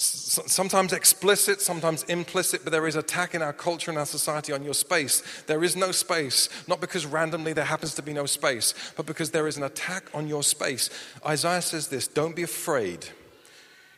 Sometimes 0.00 0.92
explicit, 0.92 1.60
sometimes 1.60 2.04
implicit, 2.04 2.62
but 2.62 2.70
there 2.70 2.86
is 2.86 2.94
attack 2.94 3.34
in 3.34 3.42
our 3.42 3.52
culture 3.52 3.90
and 3.90 3.98
our 3.98 4.06
society 4.06 4.52
on 4.52 4.62
your 4.62 4.74
space. 4.74 5.22
There 5.46 5.64
is 5.64 5.74
no 5.74 5.90
space, 5.90 6.48
not 6.68 6.80
because 6.80 7.04
randomly 7.04 7.52
there 7.52 7.64
happens 7.64 7.94
to 7.94 8.02
be 8.02 8.12
no 8.12 8.24
space, 8.24 8.74
but 8.96 9.06
because 9.06 9.32
there 9.32 9.48
is 9.48 9.56
an 9.56 9.64
attack 9.64 10.04
on 10.14 10.28
your 10.28 10.44
space. 10.44 10.88
Isaiah 11.26 11.62
says 11.62 11.88
this 11.88 12.06
Don't 12.06 12.36
be 12.36 12.44
afraid. 12.44 13.08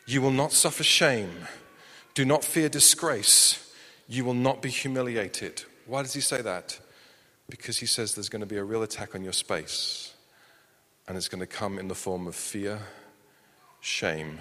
You 0.07 0.23
will 0.23 0.31
not 0.31 0.51
suffer 0.51 0.83
shame. 0.83 1.47
Do 2.15 2.25
not 2.25 2.43
fear 2.43 2.67
disgrace 2.67 3.71
you 4.11 4.25
will 4.25 4.33
not 4.33 4.61
be 4.61 4.69
humiliated. 4.69 5.63
Why 5.85 6.01
does 6.01 6.13
he 6.13 6.19
say 6.19 6.41
that? 6.41 6.77
Because 7.49 7.77
he 7.77 7.85
says 7.85 8.13
there's 8.13 8.27
going 8.27 8.41
to 8.41 8.45
be 8.45 8.57
a 8.57 8.63
real 8.63 8.83
attack 8.83 9.15
on 9.15 9.23
your 9.23 9.31
space, 9.31 10.13
and 11.07 11.15
it's 11.15 11.29
going 11.29 11.39
to 11.39 11.47
come 11.47 11.79
in 11.79 11.87
the 11.87 11.95
form 11.95 12.27
of 12.27 12.35
fear, 12.35 12.79
shame, 13.79 14.39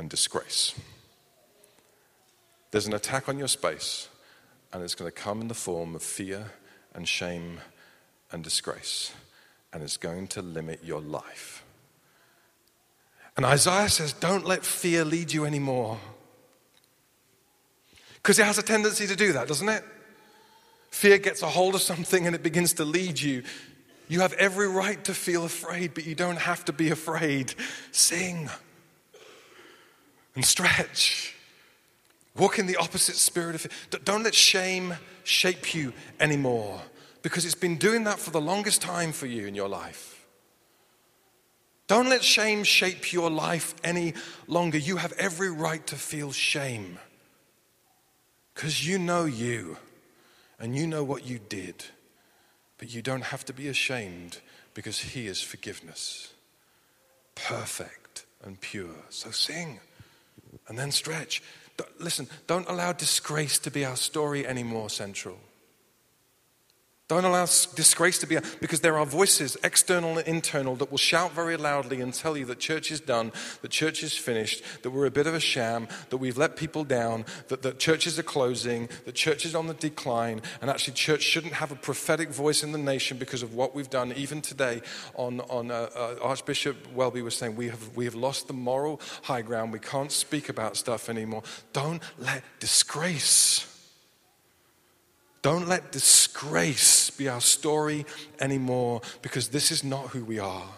and 0.00 0.08
disgrace. 0.08 0.74
There's 2.70 2.86
an 2.86 2.94
attack 2.94 3.28
on 3.28 3.38
your 3.38 3.48
space, 3.48 4.08
and 4.72 4.82
it's 4.82 4.94
going 4.94 5.10
to 5.10 5.14
come 5.14 5.42
in 5.42 5.48
the 5.48 5.54
form 5.54 5.94
of 5.94 6.02
fear 6.02 6.52
and 6.94 7.06
shame 7.06 7.60
and 8.32 8.42
disgrace, 8.42 9.12
and 9.74 9.82
it's 9.82 9.98
going 9.98 10.26
to 10.28 10.40
limit 10.40 10.80
your 10.82 11.02
life. 11.02 11.62
And 13.36 13.44
Isaiah 13.44 13.90
says, 13.90 14.14
Don't 14.14 14.46
let 14.46 14.64
fear 14.64 15.04
lead 15.04 15.34
you 15.34 15.44
anymore. 15.44 15.98
Because 18.14 18.38
it 18.38 18.46
has 18.46 18.56
a 18.56 18.62
tendency 18.62 19.06
to 19.06 19.16
do 19.16 19.34
that, 19.34 19.48
doesn't 19.48 19.68
it? 19.68 19.84
Fear 20.92 21.18
gets 21.18 21.42
a 21.42 21.46
hold 21.46 21.74
of 21.74 21.82
something 21.82 22.26
and 22.26 22.34
it 22.34 22.42
begins 22.42 22.72
to 22.74 22.84
lead 22.84 23.20
you. 23.20 23.42
You 24.08 24.20
have 24.20 24.32
every 24.34 24.68
right 24.68 25.02
to 25.04 25.14
feel 25.14 25.44
afraid, 25.44 25.92
but 25.94 26.06
you 26.06 26.14
don't 26.14 26.38
have 26.38 26.64
to 26.66 26.72
be 26.72 26.90
afraid. 26.90 27.54
Sing 27.92 28.48
and 30.34 30.44
stretch. 30.44 31.34
Walk 32.36 32.58
in 32.58 32.66
the 32.66 32.76
opposite 32.76 33.16
spirit 33.16 33.54
of 33.54 33.66
it. 33.66 34.04
Don't 34.04 34.22
let 34.22 34.34
shame 34.34 34.94
shape 35.24 35.74
you 35.74 35.92
anymore 36.18 36.80
because 37.22 37.44
it's 37.44 37.54
been 37.54 37.76
doing 37.76 38.04
that 38.04 38.18
for 38.18 38.30
the 38.30 38.40
longest 38.40 38.80
time 38.80 39.12
for 39.12 39.26
you 39.26 39.46
in 39.46 39.54
your 39.54 39.68
life. 39.68 40.26
Don't 41.86 42.08
let 42.08 42.22
shame 42.22 42.62
shape 42.62 43.12
your 43.12 43.30
life 43.30 43.74
any 43.82 44.14
longer. 44.46 44.78
You 44.78 44.96
have 44.98 45.12
every 45.14 45.50
right 45.50 45.84
to 45.88 45.96
feel 45.96 46.30
shame. 46.30 46.98
Because 48.54 48.86
you 48.86 48.98
know 48.98 49.24
you 49.24 49.76
and 50.60 50.76
you 50.76 50.86
know 50.86 51.02
what 51.02 51.26
you 51.26 51.40
did. 51.48 51.84
But 52.78 52.94
you 52.94 53.02
don't 53.02 53.24
have 53.24 53.44
to 53.46 53.52
be 53.52 53.66
ashamed 53.66 54.38
because 54.72 55.00
He 55.00 55.26
is 55.26 55.42
forgiveness, 55.42 56.32
perfect 57.34 58.24
and 58.44 58.60
pure. 58.60 58.94
So 59.08 59.32
sing 59.32 59.80
and 60.70 60.78
then 60.78 60.90
stretch. 60.90 61.42
Listen, 61.98 62.28
don't 62.46 62.68
allow 62.68 62.92
disgrace 62.92 63.58
to 63.58 63.70
be 63.70 63.84
our 63.84 63.96
story 63.96 64.46
anymore, 64.46 64.88
Central. 64.88 65.36
Don't 67.10 67.24
allow 67.24 67.44
disgrace 67.74 68.18
to 68.18 68.26
be, 68.28 68.38
because 68.60 68.82
there 68.82 68.96
are 68.96 69.04
voices, 69.04 69.56
external 69.64 70.18
and 70.18 70.28
internal, 70.28 70.76
that 70.76 70.92
will 70.92 70.96
shout 70.96 71.32
very 71.32 71.56
loudly 71.56 72.00
and 72.00 72.14
tell 72.14 72.36
you 72.36 72.44
that 72.44 72.60
church 72.60 72.92
is 72.92 73.00
done, 73.00 73.32
that 73.62 73.72
church 73.72 74.04
is 74.04 74.16
finished, 74.16 74.62
that 74.82 74.90
we're 74.90 75.06
a 75.06 75.10
bit 75.10 75.26
of 75.26 75.34
a 75.34 75.40
sham, 75.40 75.88
that 76.10 76.18
we've 76.18 76.38
let 76.38 76.54
people 76.54 76.84
down, 76.84 77.24
that, 77.48 77.62
that 77.62 77.80
churches 77.80 78.16
are 78.16 78.22
closing, 78.22 78.88
that 79.06 79.16
church 79.16 79.44
is 79.44 79.56
on 79.56 79.66
the 79.66 79.74
decline, 79.74 80.40
and 80.60 80.70
actually 80.70 80.94
church 80.94 81.22
shouldn't 81.22 81.54
have 81.54 81.72
a 81.72 81.74
prophetic 81.74 82.28
voice 82.28 82.62
in 82.62 82.70
the 82.70 82.78
nation 82.78 83.18
because 83.18 83.42
of 83.42 83.54
what 83.54 83.74
we've 83.74 83.90
done. 83.90 84.12
Even 84.12 84.40
today, 84.40 84.80
on, 85.16 85.40
on 85.50 85.72
uh, 85.72 85.88
uh, 85.96 86.14
Archbishop 86.22 86.76
Welby 86.94 87.22
was 87.22 87.34
saying, 87.34 87.56
we 87.56 87.70
have, 87.70 87.96
we 87.96 88.04
have 88.04 88.14
lost 88.14 88.46
the 88.46 88.54
moral 88.54 89.00
high 89.22 89.42
ground. 89.42 89.72
We 89.72 89.80
can't 89.80 90.12
speak 90.12 90.48
about 90.48 90.76
stuff 90.76 91.08
anymore. 91.08 91.42
Don't 91.72 92.04
let 92.20 92.44
disgrace 92.60 93.66
don't 95.42 95.68
let 95.68 95.92
disgrace 95.92 97.10
be 97.10 97.28
our 97.28 97.40
story 97.40 98.04
anymore 98.40 99.00
because 99.22 99.48
this 99.48 99.70
is 99.70 99.82
not 99.82 100.08
who 100.08 100.24
we 100.24 100.38
are. 100.38 100.68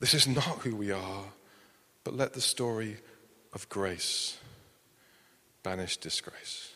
This 0.00 0.14
is 0.14 0.28
not 0.28 0.58
who 0.60 0.76
we 0.76 0.92
are. 0.92 1.24
But 2.04 2.14
let 2.14 2.34
the 2.34 2.40
story 2.40 2.98
of 3.52 3.68
grace 3.68 4.36
banish 5.64 5.96
disgrace. 5.96 6.72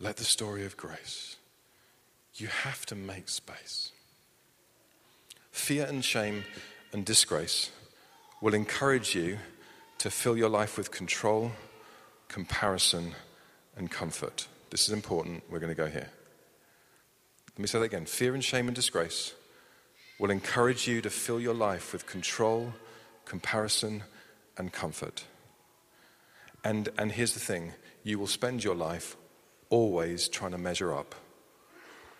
Let 0.00 0.16
the 0.16 0.24
story 0.24 0.66
of 0.66 0.76
grace. 0.76 1.36
You 2.34 2.48
have 2.48 2.84
to 2.86 2.94
make 2.94 3.28
space. 3.28 3.92
Fear 5.52 5.86
and 5.86 6.04
shame 6.04 6.44
and 6.92 7.04
disgrace 7.04 7.70
will 8.40 8.54
encourage 8.54 9.14
you 9.14 9.38
to 9.98 10.10
fill 10.10 10.36
your 10.36 10.48
life 10.48 10.76
with 10.76 10.90
control, 10.90 11.52
comparison, 12.28 13.14
and 13.78 13.90
comfort. 13.90 14.48
This 14.70 14.86
is 14.88 14.92
important. 14.92 15.44
We're 15.48 15.60
going 15.60 15.74
to 15.74 15.76
go 15.76 15.88
here. 15.88 16.10
Let 17.52 17.58
me 17.58 17.66
say 17.66 17.78
that 17.78 17.84
again. 17.84 18.04
Fear 18.04 18.34
and 18.34 18.44
shame 18.44 18.66
and 18.66 18.74
disgrace 18.74 19.34
will 20.18 20.30
encourage 20.30 20.86
you 20.86 21.00
to 21.00 21.10
fill 21.10 21.40
your 21.40 21.54
life 21.54 21.92
with 21.92 22.06
control, 22.06 22.74
comparison, 23.24 24.02
and 24.56 24.72
comfort. 24.72 25.24
And, 26.64 26.88
and 26.98 27.12
here's 27.12 27.34
the 27.34 27.40
thing 27.40 27.72
you 28.02 28.18
will 28.18 28.26
spend 28.26 28.64
your 28.64 28.74
life 28.74 29.16
always 29.70 30.28
trying 30.28 30.52
to 30.52 30.58
measure 30.58 30.92
up, 30.94 31.14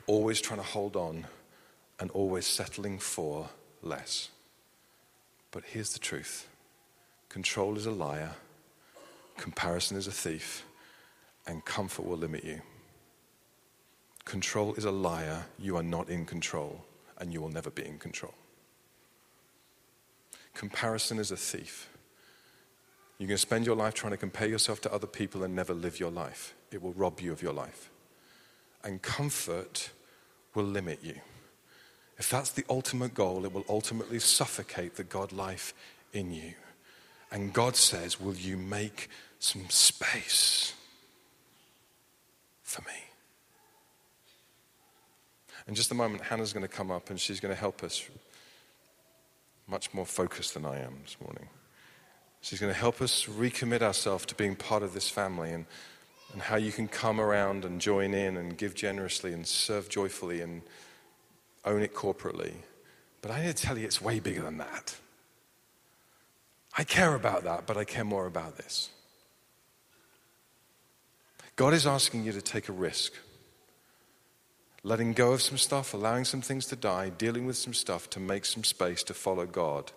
always 0.06 0.40
trying 0.40 0.60
to 0.60 0.66
hold 0.66 0.96
on, 0.96 1.26
and 1.98 2.10
always 2.12 2.46
settling 2.46 2.98
for 2.98 3.48
less. 3.82 4.30
But 5.50 5.64
here's 5.64 5.92
the 5.92 5.98
truth 5.98 6.48
control 7.28 7.76
is 7.76 7.86
a 7.86 7.90
liar, 7.90 8.32
comparison 9.36 9.96
is 9.96 10.06
a 10.06 10.12
thief, 10.12 10.64
and 11.48 11.64
comfort 11.64 12.06
will 12.06 12.18
limit 12.18 12.44
you. 12.44 12.60
Control 14.24 14.74
is 14.74 14.84
a 14.84 14.90
liar. 14.90 15.46
You 15.58 15.76
are 15.78 15.82
not 15.82 16.10
in 16.10 16.26
control, 16.26 16.84
and 17.16 17.32
you 17.32 17.40
will 17.40 17.48
never 17.48 17.70
be 17.70 17.84
in 17.84 17.98
control. 17.98 18.34
Comparison 20.54 21.18
is 21.18 21.30
a 21.30 21.36
thief. 21.36 21.88
Going 23.18 23.30
to 23.30 23.38
spend 23.38 23.66
your 23.66 23.74
life 23.74 23.94
trying 23.94 24.12
to 24.12 24.16
compare 24.16 24.46
yourself 24.46 24.80
to 24.82 24.92
other 24.92 25.06
people 25.06 25.42
and 25.42 25.56
never 25.56 25.74
live 25.74 25.98
your 25.98 26.10
life. 26.10 26.54
It 26.70 26.80
will 26.80 26.92
rob 26.92 27.20
you 27.20 27.32
of 27.32 27.42
your 27.42 27.52
life. 27.52 27.90
And 28.84 29.02
comfort 29.02 29.90
will 30.54 30.64
limit 30.64 31.00
you. 31.02 31.14
If 32.16 32.30
that's 32.30 32.50
the 32.50 32.64
ultimate 32.68 33.14
goal, 33.14 33.44
it 33.44 33.52
will 33.52 33.64
ultimately 33.68 34.20
suffocate 34.20 34.94
the 34.94 35.04
God 35.04 35.32
life 35.32 35.74
in 36.12 36.32
you. 36.32 36.54
And 37.32 37.52
God 37.52 37.74
says, 37.74 38.20
Will 38.20 38.34
you 38.34 38.56
make 38.56 39.08
some 39.40 39.68
space? 39.68 40.74
For 42.68 42.82
me. 42.82 42.98
In 45.66 45.74
just 45.74 45.90
a 45.90 45.94
moment, 45.94 46.22
Hannah's 46.22 46.52
going 46.52 46.66
to 46.66 46.68
come 46.68 46.90
up 46.90 47.10
and 47.10 47.18
she's 47.18 47.40
going 47.40 47.54
to 47.54 47.58
help 47.58 47.82
us 47.82 48.06
much 49.66 49.92
more 49.92 50.06
focused 50.06 50.54
than 50.54 50.64
I 50.64 50.78
am 50.78 50.98
this 51.02 51.16
morning. 51.22 51.48
She's 52.40 52.60
going 52.60 52.72
to 52.72 52.78
help 52.78 53.00
us 53.02 53.24
recommit 53.24 53.82
ourselves 53.82 54.26
to 54.26 54.34
being 54.34 54.54
part 54.54 54.82
of 54.82 54.94
this 54.94 55.08
family 55.08 55.50
and, 55.50 55.64
and 56.32 56.42
how 56.42 56.56
you 56.56 56.70
can 56.70 56.88
come 56.88 57.20
around 57.20 57.64
and 57.64 57.80
join 57.80 58.14
in 58.14 58.36
and 58.36 58.56
give 58.56 58.74
generously 58.74 59.32
and 59.32 59.46
serve 59.46 59.88
joyfully 59.88 60.40
and 60.40 60.62
own 61.64 61.82
it 61.82 61.94
corporately. 61.94 62.52
But 63.22 63.30
I 63.30 63.44
need 63.44 63.56
to 63.56 63.62
tell 63.62 63.78
you, 63.78 63.86
it's 63.86 64.00
way 64.00 64.20
bigger 64.20 64.42
than 64.42 64.58
that. 64.58 64.94
I 66.76 66.84
care 66.84 67.14
about 67.14 67.44
that, 67.44 67.66
but 67.66 67.76
I 67.76 67.84
care 67.84 68.04
more 68.04 68.26
about 68.26 68.56
this. 68.56 68.90
God 71.58 71.74
is 71.74 71.88
asking 71.88 72.22
you 72.22 72.30
to 72.30 72.40
take 72.40 72.68
a 72.68 72.72
risk. 72.72 73.14
Letting 74.84 75.12
go 75.12 75.32
of 75.32 75.42
some 75.42 75.58
stuff, 75.58 75.92
allowing 75.92 76.24
some 76.24 76.40
things 76.40 76.66
to 76.66 76.76
die, 76.76 77.08
dealing 77.08 77.46
with 77.46 77.56
some 77.56 77.74
stuff 77.74 78.08
to 78.10 78.20
make 78.20 78.44
some 78.44 78.62
space 78.62 79.02
to 79.02 79.12
follow 79.12 79.44
God 79.44 79.90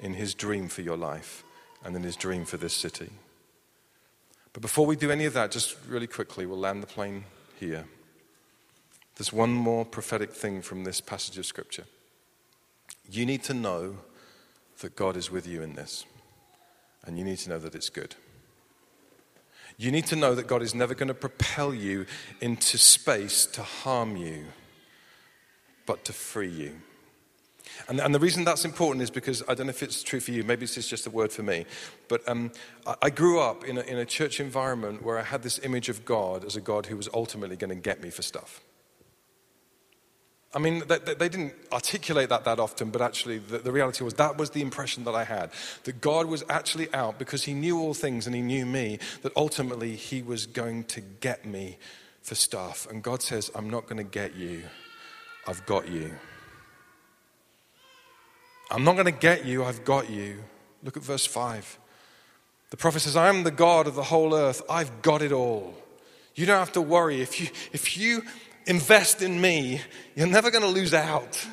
in 0.00 0.14
His 0.14 0.34
dream 0.34 0.66
for 0.66 0.82
your 0.82 0.96
life 0.96 1.44
and 1.84 1.94
in 1.94 2.02
His 2.02 2.16
dream 2.16 2.44
for 2.44 2.56
this 2.56 2.74
city. 2.74 3.10
But 4.52 4.62
before 4.62 4.84
we 4.84 4.96
do 4.96 5.12
any 5.12 5.26
of 5.26 5.32
that, 5.34 5.52
just 5.52 5.76
really 5.88 6.08
quickly, 6.08 6.44
we'll 6.44 6.58
land 6.58 6.82
the 6.82 6.88
plane 6.88 7.22
here. 7.60 7.84
There's 9.14 9.32
one 9.32 9.52
more 9.52 9.84
prophetic 9.84 10.32
thing 10.32 10.60
from 10.60 10.82
this 10.82 11.00
passage 11.00 11.38
of 11.38 11.46
Scripture. 11.46 11.84
You 13.08 13.26
need 13.26 13.44
to 13.44 13.54
know 13.54 13.98
that 14.80 14.96
God 14.96 15.16
is 15.16 15.30
with 15.30 15.46
you 15.46 15.62
in 15.62 15.74
this, 15.74 16.04
and 17.04 17.16
you 17.16 17.22
need 17.22 17.38
to 17.38 17.50
know 17.50 17.60
that 17.60 17.76
it's 17.76 17.90
good. 17.90 18.16
You 19.78 19.90
need 19.90 20.06
to 20.06 20.16
know 20.16 20.34
that 20.34 20.46
God 20.46 20.62
is 20.62 20.74
never 20.74 20.94
going 20.94 21.08
to 21.08 21.14
propel 21.14 21.74
you 21.74 22.06
into 22.40 22.78
space 22.78 23.44
to 23.46 23.62
harm 23.62 24.16
you, 24.16 24.46
but 25.84 26.04
to 26.06 26.12
free 26.12 26.50
you. 26.50 26.72
And, 27.88 28.00
and, 28.00 28.14
the 28.14 28.18
reason 28.18 28.44
that's 28.44 28.64
important 28.64 29.02
is 29.02 29.10
because 29.10 29.42
I 29.48 29.54
don't 29.54 29.66
know 29.66 29.70
if 29.70 29.82
it's 29.82 30.02
true 30.02 30.20
for 30.20 30.30
you, 30.30 30.44
maybe 30.44 30.60
this 30.60 30.78
is 30.78 30.88
just 30.88 31.06
a 31.06 31.10
word 31.10 31.30
for 31.30 31.42
me, 31.42 31.66
but 32.08 32.26
um, 32.28 32.52
I, 32.86 32.94
I, 33.02 33.10
grew 33.10 33.38
up 33.38 33.64
in 33.64 33.76
a, 33.76 33.82
in 33.82 33.98
a 33.98 34.06
church 34.06 34.40
environment 34.40 35.02
where 35.04 35.18
I 35.18 35.22
had 35.22 35.42
this 35.42 35.58
image 35.62 35.88
of 35.88 36.04
God 36.04 36.44
as 36.44 36.56
a 36.56 36.60
God 36.60 36.86
who 36.86 36.96
was 36.96 37.08
ultimately 37.12 37.56
going 37.56 37.70
to 37.70 37.76
get 37.76 38.02
me 38.02 38.08
for 38.08 38.22
stuff. 38.22 38.62
I 40.54 40.58
mean, 40.58 40.82
they, 40.86 40.98
they, 40.98 41.28
didn't 41.28 41.52
articulate 41.70 42.30
that 42.30 42.44
that 42.44 42.58
often, 42.58 42.90
but 42.90 43.02
actually, 43.02 43.38
the, 43.38 43.58
the, 43.58 43.72
reality 43.72 44.04
was 44.04 44.14
that 44.14 44.38
was 44.38 44.50
the 44.50 44.62
impression 44.62 45.04
that 45.04 45.14
I 45.14 45.24
had. 45.24 45.50
That 45.84 46.00
God 46.00 46.26
was 46.26 46.44
actually 46.48 46.92
out 46.94 47.18
because 47.18 47.44
He 47.44 47.52
knew 47.52 47.78
all 47.78 47.92
things 47.92 48.26
and 48.26 48.34
He 48.34 48.40
knew 48.40 48.64
me, 48.64 48.98
that 49.22 49.32
ultimately 49.36 49.96
He 49.96 50.22
was 50.22 50.46
going 50.46 50.84
to 50.84 51.02
get 51.20 51.44
me 51.44 51.76
for 52.22 52.34
stuff. 52.34 52.86
And 52.90 53.02
God 53.02 53.22
says, 53.22 53.50
I'm 53.54 53.68
not 53.68 53.84
going 53.84 53.98
to 53.98 54.04
get 54.04 54.34
you, 54.34 54.62
I've 55.46 55.64
got 55.66 55.88
you. 55.88 56.14
I'm 58.70 58.82
not 58.82 58.94
going 58.94 59.06
to 59.06 59.12
get 59.12 59.44
you, 59.44 59.64
I've 59.64 59.84
got 59.84 60.10
you. 60.10 60.42
Look 60.82 60.96
at 60.96 61.02
verse 61.02 61.26
5. 61.26 61.78
The 62.70 62.76
prophet 62.76 63.00
says, 63.00 63.14
I 63.14 63.28
am 63.28 63.44
the 63.44 63.50
God 63.50 63.86
of 63.86 63.94
the 63.94 64.02
whole 64.02 64.34
earth, 64.34 64.62
I've 64.70 65.02
got 65.02 65.22
it 65.22 65.32
all. 65.32 65.74
You 66.34 66.46
don't 66.46 66.58
have 66.58 66.72
to 66.72 66.82
worry. 66.82 67.22
If 67.22 67.40
you, 67.40 67.48
if 67.72 67.96
you 67.96 68.22
invest 68.66 69.22
in 69.22 69.40
me, 69.40 69.80
you're 70.14 70.26
never 70.26 70.50
going 70.50 70.62
to 70.62 70.68
lose 70.68 70.92
out. 70.92 71.46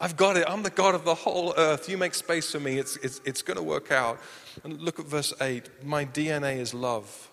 I've 0.00 0.16
got 0.16 0.36
it. 0.36 0.44
I'm 0.48 0.62
the 0.62 0.70
God 0.70 0.94
of 0.94 1.04
the 1.04 1.14
whole 1.14 1.54
earth. 1.56 1.88
You 1.88 1.96
make 1.96 2.14
space 2.14 2.50
for 2.50 2.60
me. 2.60 2.78
It's, 2.78 2.96
it's, 2.96 3.20
it's 3.24 3.42
going 3.42 3.56
to 3.56 3.62
work 3.62 3.92
out. 3.92 4.18
And 4.64 4.80
look 4.80 4.98
at 4.98 5.06
verse 5.06 5.32
8. 5.40 5.84
My 5.84 6.04
DNA 6.04 6.58
is 6.58 6.74
love, 6.74 7.30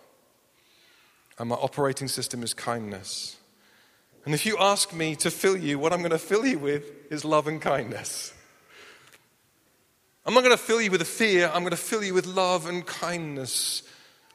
and 1.39 1.49
my 1.49 1.55
operating 1.55 2.07
system 2.07 2.43
is 2.43 2.53
kindness. 2.53 3.37
And 4.25 4.35
if 4.35 4.45
you 4.45 4.57
ask 4.59 4.93
me 4.93 5.15
to 5.17 5.31
fill 5.31 5.57
you, 5.57 5.79
what 5.79 5.91
I'm 5.91 5.99
going 5.99 6.11
to 6.11 6.19
fill 6.19 6.45
you 6.45 6.59
with 6.59 7.11
is 7.11 7.25
love 7.25 7.47
and 7.47 7.59
kindness. 7.59 8.33
I'm 10.25 10.35
not 10.35 10.43
going 10.43 10.55
to 10.55 10.63
fill 10.63 10.79
you 10.79 10.91
with 10.91 11.01
a 11.01 11.05
fear, 11.05 11.49
I'm 11.51 11.61
going 11.61 11.71
to 11.71 11.77
fill 11.77 12.03
you 12.03 12.13
with 12.13 12.27
love 12.27 12.67
and 12.67 12.85
kindness. 12.85 13.83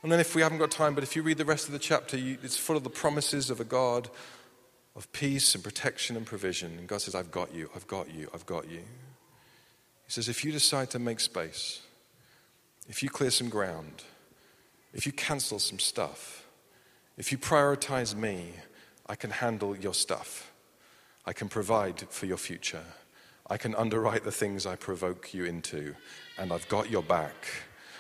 And 0.03 0.13
then, 0.13 0.21
if 0.21 0.35
we 0.35 0.43
haven't 0.43 0.59
got 0.59 0.71
time, 0.71 0.95
but 0.95 1.03
if 1.03 1.17
you 1.17 1.23
read 1.23 1.39
the 1.39 1.45
rest 1.45 1.67
of 1.67 1.73
the 1.73 1.79
chapter, 1.79 2.17
you, 2.17 2.39
it's 2.43 2.57
full 2.57 2.77
of 2.77 2.85
the 2.85 2.91
promises 2.91 3.51
of 3.51 3.61
a 3.61 3.65
God 3.65 4.09
of 4.97 5.13
peace 5.13 5.55
and 5.55 5.63
protection 5.63 6.17
and 6.17 6.27
provision. 6.27 6.79
And 6.79 6.89
God 6.89 7.03
says, 7.03 7.15
I've 7.15 7.31
got 7.31 7.55
you, 7.55 7.71
I've 7.77 7.87
got 7.87 8.13
you, 8.13 8.29
I've 8.35 8.47
got 8.47 8.69
you. 8.69 8.79
He 8.79 10.13
says, 10.13 10.29
if 10.29 10.45
you 10.45 10.53
decide 10.53 10.91
to 10.91 10.99
make 10.99 11.21
space, 11.21 11.83
if 12.89 13.03
you 13.03 13.11
clear 13.11 13.31
some 13.31 13.49
ground, 13.49 14.05
if 14.95 15.05
you 15.05 15.13
cancel 15.13 15.59
some 15.59 15.79
stuff, 15.79 16.47
if 17.19 17.31
you 17.31 17.39
prioritize 17.39 18.15
me, 18.15 18.53
I 19.07 19.15
can 19.15 19.31
handle 19.31 19.77
your 19.77 19.95
stuff. 19.95 20.53
I 21.27 21.33
can 21.33 21.49
provide 21.49 22.01
for 22.09 22.27
your 22.27 22.37
future. 22.37 22.85
I 23.49 23.57
can 23.57 23.75
underwrite 23.75 24.25
the 24.25 24.33
things 24.33 24.67
I 24.67 24.77
provoke 24.77 25.35
you 25.35 25.45
into, 25.45 25.95
and 26.39 26.53
I've 26.53 26.69
got 26.69 26.91
your 26.91 27.03
back. 27.03 27.35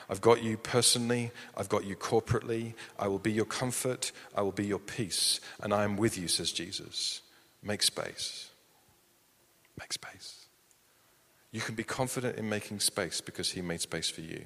I've 0.08 0.20
got 0.20 0.42
you 0.42 0.56
personally, 0.56 1.32
I've 1.56 1.68
got 1.68 1.84
you 1.84 1.96
corporately. 1.96 2.74
I 2.98 3.08
will 3.08 3.18
be 3.18 3.32
your 3.32 3.44
comfort, 3.44 4.12
I 4.34 4.42
will 4.42 4.52
be 4.52 4.66
your 4.66 4.78
peace, 4.78 5.40
and 5.60 5.74
I 5.74 5.84
am 5.84 5.96
with 5.96 6.16
you, 6.16 6.28
says 6.28 6.52
Jesus. 6.52 7.22
Make 7.62 7.82
space. 7.82 8.50
Make 9.78 9.92
space. 9.92 10.46
You 11.50 11.60
can 11.60 11.74
be 11.74 11.84
confident 11.84 12.36
in 12.36 12.48
making 12.48 12.80
space 12.80 13.20
because 13.20 13.50
he 13.50 13.62
made 13.62 13.80
space 13.80 14.08
for 14.08 14.20
you. 14.20 14.44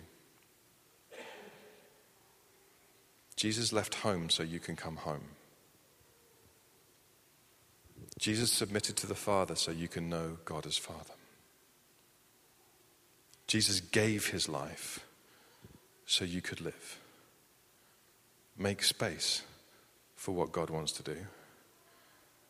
Jesus 3.37 3.73
left 3.73 3.97
home 3.97 4.29
so 4.29 4.43
you 4.43 4.61
can 4.61 4.77
come 4.77 4.97
home. 4.97 5.25
Jesus 8.19 8.53
submitted 8.53 8.97
to 8.99 9.07
the 9.07 9.15
Father 9.15 9.57
so 9.57 9.71
you 9.71 9.89
can 9.89 10.11
know 10.11 10.37
God 10.45 10.67
as 10.67 10.77
Father. 10.77 11.15
Jesus 13.47 13.81
gave 13.81 14.29
his 14.29 14.49
life 14.49 15.01
so 16.11 16.25
you 16.25 16.43
could 16.43 16.61
live. 16.61 16.99
Make 18.59 18.83
space 18.83 19.43
for 20.17 20.33
what 20.33 20.51
God 20.51 20.69
wants 20.69 20.91
to 20.95 21.05
do. 21.05 21.17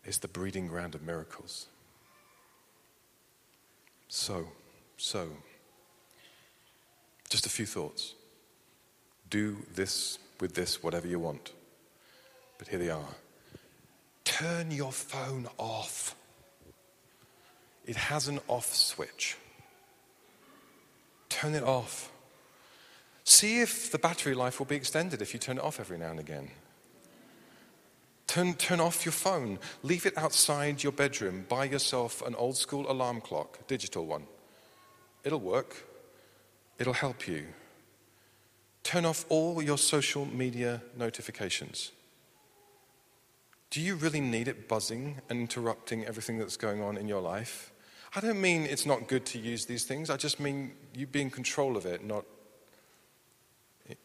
It's 0.02 0.16
the 0.16 0.28
breeding 0.28 0.66
ground 0.66 0.94
of 0.94 1.02
miracles. 1.02 1.66
So, 4.08 4.48
so, 4.96 5.28
just 7.28 7.44
a 7.44 7.50
few 7.50 7.66
thoughts. 7.66 8.14
Do 9.28 9.58
this 9.74 10.18
with 10.40 10.54
this, 10.54 10.82
whatever 10.82 11.06
you 11.06 11.18
want. 11.18 11.52
But 12.56 12.68
here 12.68 12.78
they 12.78 12.88
are 12.88 13.14
turn 14.24 14.70
your 14.70 14.90
phone 14.90 15.46
off. 15.58 16.16
It 17.84 17.96
has 17.96 18.26
an 18.26 18.40
off 18.48 18.74
switch. 18.74 19.36
Turn 21.28 21.54
it 21.54 21.62
off. 21.62 22.10
See 23.30 23.60
if 23.60 23.92
the 23.92 23.98
battery 23.98 24.34
life 24.34 24.58
will 24.58 24.66
be 24.66 24.74
extended 24.74 25.22
if 25.22 25.32
you 25.32 25.38
turn 25.38 25.58
it 25.58 25.62
off 25.62 25.78
every 25.78 25.96
now 25.96 26.10
and 26.10 26.18
again. 26.18 26.50
Turn, 28.26 28.54
turn 28.54 28.80
off 28.80 29.04
your 29.04 29.12
phone. 29.12 29.60
Leave 29.84 30.04
it 30.04 30.18
outside 30.18 30.82
your 30.82 30.90
bedroom. 30.90 31.46
Buy 31.48 31.66
yourself 31.66 32.26
an 32.26 32.34
old 32.34 32.56
school 32.56 32.90
alarm 32.90 33.20
clock, 33.20 33.64
digital 33.68 34.04
one. 34.04 34.24
It'll 35.22 35.38
work, 35.38 35.86
it'll 36.76 36.92
help 36.92 37.28
you. 37.28 37.46
Turn 38.82 39.04
off 39.04 39.24
all 39.28 39.62
your 39.62 39.78
social 39.78 40.26
media 40.26 40.82
notifications. 40.96 41.92
Do 43.70 43.80
you 43.80 43.94
really 43.94 44.20
need 44.20 44.48
it 44.48 44.66
buzzing 44.66 45.20
and 45.28 45.38
interrupting 45.38 46.04
everything 46.04 46.38
that's 46.38 46.56
going 46.56 46.82
on 46.82 46.96
in 46.96 47.06
your 47.06 47.22
life? 47.22 47.72
I 48.12 48.18
don't 48.18 48.40
mean 48.40 48.62
it's 48.62 48.86
not 48.86 49.06
good 49.06 49.24
to 49.26 49.38
use 49.38 49.66
these 49.66 49.84
things. 49.84 50.10
I 50.10 50.16
just 50.16 50.40
mean 50.40 50.72
you 50.96 51.06
be 51.06 51.20
in 51.22 51.30
control 51.30 51.76
of 51.76 51.86
it, 51.86 52.04
not 52.04 52.24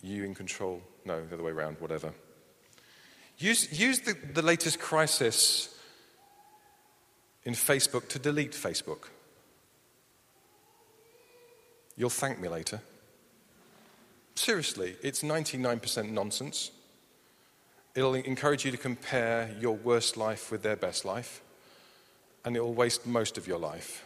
you 0.01 0.23
in 0.23 0.35
control. 0.35 0.81
No, 1.05 1.25
the 1.25 1.35
other 1.35 1.43
way 1.43 1.51
around, 1.51 1.77
whatever. 1.79 2.13
Use, 3.37 3.77
use 3.77 3.99
the, 3.99 4.15
the 4.33 4.41
latest 4.41 4.79
crisis 4.79 5.77
in 7.43 7.53
Facebook 7.53 8.07
to 8.09 8.19
delete 8.19 8.53
Facebook. 8.53 9.09
You'll 11.97 12.09
thank 12.09 12.39
me 12.39 12.47
later. 12.47 12.81
Seriously, 14.35 14.95
it's 15.01 15.23
99% 15.23 16.11
nonsense. 16.11 16.71
It'll 17.93 18.15
encourage 18.15 18.65
you 18.65 18.71
to 18.71 18.77
compare 18.77 19.55
your 19.59 19.75
worst 19.75 20.17
life 20.17 20.51
with 20.51 20.61
their 20.61 20.75
best 20.75 21.05
life, 21.05 21.41
and 22.43 22.57
it 22.57 22.59
will 22.59 22.73
waste 22.73 23.07
most 23.07 23.37
of 23.37 23.47
your 23.47 23.59
life. 23.59 24.03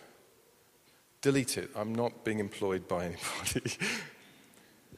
Delete 1.22 1.58
it. 1.58 1.72
I'm 1.76 1.94
not 1.94 2.24
being 2.24 2.40
employed 2.40 2.88
by 2.88 3.06
anybody. 3.54 3.76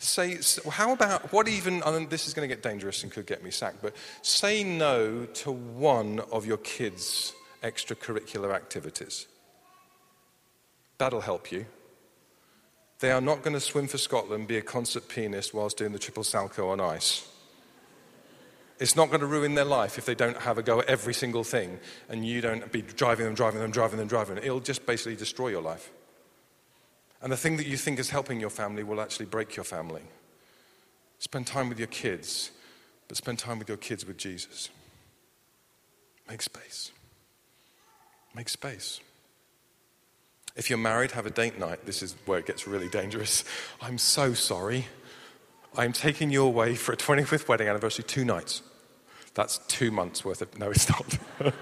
Say, 0.02 0.40
how 0.70 0.94
about, 0.94 1.32
what 1.32 1.48
even, 1.48 1.82
and 1.84 2.10
this 2.10 2.28
is 2.28 2.34
going 2.34 2.48
to 2.48 2.54
get 2.54 2.64
dangerous 2.64 3.04
and 3.04 3.12
could 3.12 3.26
get 3.26 3.44
me 3.44 3.52
sacked, 3.52 3.82
but 3.82 3.96
say 4.22 4.64
no 4.64 5.26
to 5.26 5.52
one 5.52 6.20
of 6.32 6.46
your 6.46 6.58
kids' 6.58 7.34
extracurricular 7.64 8.54
activities. 8.54 9.28
That'll 10.98 11.22
help 11.22 11.52
you. 11.52 11.66
They 13.00 13.12
are 13.12 13.22
not 13.22 13.42
going 13.42 13.54
to 13.54 13.60
swim 13.60 13.88
for 13.88 13.98
Scotland, 13.98 14.48
be 14.48 14.58
a 14.58 14.62
concert 14.62 15.08
pianist 15.08 15.54
whilst 15.54 15.78
doing 15.78 15.92
the 15.92 16.00
triple 16.00 16.24
salchow 16.24 16.70
on 16.70 16.80
ice. 16.80 17.28
It's 18.80 18.96
not 18.96 19.10
going 19.10 19.22
to 19.22 19.28
ruin 19.28 19.54
their 19.54 19.66
life 19.66 20.00
if 20.00 20.06
they 20.06 20.16
don't 20.16 20.38
have 20.38 20.58
a 20.58 20.64
go 20.64 20.80
at 20.80 20.88
every 20.88 21.14
single 21.14 21.44
thing 21.44 21.80
and 22.10 22.26
you 22.26 22.42
don't 22.42 22.72
be 22.72 22.82
driving 22.82 23.26
them, 23.26 23.36
driving 23.36 23.62
them, 23.62 23.70
driving 23.70 24.00
them, 24.00 24.08
driving 24.08 24.36
them. 24.36 24.44
It'll 24.44 24.60
just 24.60 24.86
basically 24.88 25.16
destroy 25.16 25.50
your 25.50 25.62
life. 25.62 25.92
And 27.22 27.32
the 27.32 27.38
thing 27.38 27.58
that 27.58 27.68
you 27.68 27.78
think 27.78 28.00
is 28.00 28.10
helping 28.10 28.40
your 28.40 28.50
family 28.50 28.84
will 28.84 29.00
actually 29.00 29.28
break 29.28 29.56
your 29.56 29.64
family. 29.64 30.02
Spend 31.20 31.46
time 31.46 31.70
with 31.70 31.78
your 31.78 31.88
kids, 31.88 32.52
but 33.08 33.16
spend 33.18 33.38
time 33.38 33.60
with 33.60 33.68
your 33.68 33.78
kids 33.78 34.06
with 34.06 34.18
Jesus. 34.18 34.70
Make 36.28 36.42
space. 36.42 36.92
Make 38.34 38.50
space. 38.50 39.02
If 40.56 40.70
you're 40.70 40.80
married, 40.80 41.12
have 41.12 41.26
a 41.26 41.30
date 41.30 41.60
night. 41.60 41.86
This 41.86 42.02
is 42.02 42.16
where 42.26 42.40
it 42.40 42.46
gets 42.46 42.68
really 42.68 42.90
dangerous. 42.90 43.44
I'm 43.82 43.98
so 43.98 44.34
sorry. 44.34 44.88
I'm 45.78 45.94
taking 45.94 46.32
you 46.32 46.44
away 46.44 46.76
for 46.76 46.92
a 46.92 46.98
25th 46.98 47.48
wedding 47.48 47.68
anniversary, 47.68 48.04
two 48.04 48.26
nights. 48.26 48.62
That's 49.34 49.60
two 49.68 49.92
months 49.92 50.26
worth 50.26 50.42
of. 50.42 50.58
No, 50.60 50.72
it's 50.72 50.90
not. 50.90 51.18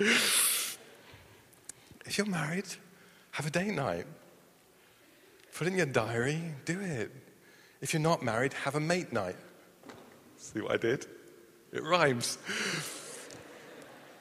if 0.00 0.78
you're 2.18 2.26
married, 2.26 2.64
have 3.32 3.46
a 3.46 3.50
date 3.50 3.74
night. 3.74 4.06
Put 5.54 5.66
it 5.66 5.70
in 5.70 5.76
your 5.76 5.86
diary, 5.86 6.40
do 6.64 6.80
it. 6.80 7.10
If 7.80 7.92
you're 7.92 8.02
not 8.02 8.22
married, 8.22 8.52
have 8.52 8.74
a 8.74 8.80
mate 8.80 9.12
night. 9.12 9.36
See 10.36 10.60
what 10.60 10.72
I 10.72 10.76
did? 10.76 11.06
It 11.72 11.82
rhymes. 11.82 12.38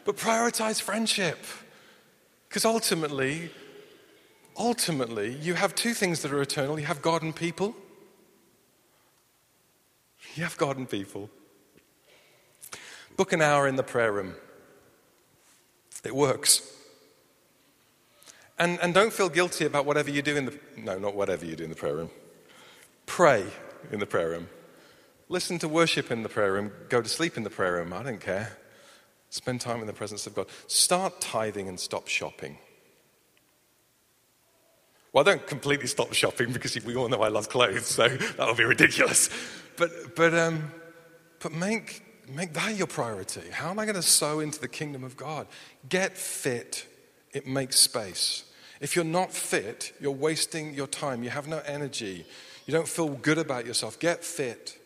But 0.05 0.17
prioritize 0.17 0.81
friendship. 0.81 1.37
Because 2.47 2.65
ultimately, 2.65 3.51
ultimately, 4.57 5.35
you 5.35 5.53
have 5.53 5.75
two 5.75 5.93
things 5.93 6.21
that 6.21 6.31
are 6.31 6.41
eternal 6.41 6.79
you 6.79 6.85
have 6.85 7.01
God 7.01 7.21
and 7.21 7.35
people. 7.35 7.75
You 10.35 10.43
have 10.43 10.57
God 10.57 10.77
and 10.77 10.89
people. 10.89 11.29
Book 13.17 13.33
an 13.33 13.41
hour 13.41 13.67
in 13.67 13.75
the 13.75 13.83
prayer 13.83 14.11
room. 14.11 14.35
It 16.03 16.15
works. 16.15 16.78
And, 18.59 18.77
and 18.81 18.93
don't 18.93 19.13
feel 19.13 19.29
guilty 19.29 19.65
about 19.65 19.85
whatever 19.85 20.09
you 20.09 20.21
do 20.21 20.35
in 20.35 20.45
the, 20.45 20.59
no, 20.77 20.99
not 20.99 21.15
whatever 21.15 21.45
you 21.45 21.55
do 21.55 21.63
in 21.63 21.69
the 21.69 21.75
prayer 21.75 21.95
room. 21.95 22.09
Pray 23.05 23.45
in 23.91 23.99
the 23.99 24.05
prayer 24.05 24.29
room. 24.29 24.49
Listen 25.29 25.57
to 25.59 25.69
worship 25.69 26.11
in 26.11 26.23
the 26.23 26.29
prayer 26.29 26.51
room. 26.51 26.71
Go 26.89 27.01
to 27.01 27.07
sleep 27.07 27.37
in 27.37 27.43
the 27.43 27.49
prayer 27.49 27.73
room. 27.73 27.93
I 27.93 28.03
don't 28.03 28.19
care. 28.19 28.57
Spend 29.29 29.61
time 29.61 29.79
in 29.79 29.87
the 29.87 29.93
presence 29.93 30.27
of 30.27 30.35
God. 30.35 30.47
Start 30.67 31.21
tithing 31.21 31.67
and 31.67 31.79
stop 31.79 32.07
shopping. 32.07 32.57
Well, 35.13 35.27
I 35.27 35.31
don't 35.31 35.47
completely 35.47 35.87
stop 35.87 36.13
shopping 36.13 36.51
because 36.51 36.83
we 36.83 36.95
all 36.95 37.09
know 37.09 37.21
I 37.21 37.29
love 37.29 37.49
clothes, 37.49 37.85
so 37.85 38.07
that 38.07 38.47
would 38.47 38.57
be 38.57 38.65
ridiculous. 38.65 39.29
But, 39.77 40.15
but, 40.15 40.33
um, 40.33 40.71
but 41.39 41.53
make, 41.53 42.03
make 42.27 42.53
that 42.53 42.75
your 42.75 42.87
priority. 42.87 43.49
How 43.51 43.69
am 43.69 43.79
I 43.79 43.85
going 43.85 43.95
to 43.95 44.01
sow 44.01 44.39
into 44.39 44.59
the 44.59 44.67
kingdom 44.67 45.03
of 45.03 45.15
God? 45.15 45.47
Get 45.87 46.17
fit, 46.17 46.85
it 47.31 47.47
makes 47.47 47.79
space. 47.79 48.43
If 48.79 48.95
you're 48.95 49.05
not 49.05 49.33
fit, 49.33 49.93
you're 49.99 50.11
wasting 50.11 50.73
your 50.73 50.87
time. 50.87 51.23
You 51.23 51.29
have 51.29 51.47
no 51.47 51.61
energy. 51.65 52.25
You 52.65 52.73
don't 52.73 52.87
feel 52.87 53.09
good 53.09 53.37
about 53.37 53.65
yourself. 53.65 53.99
Get 53.99 54.23
fit. 54.23 54.77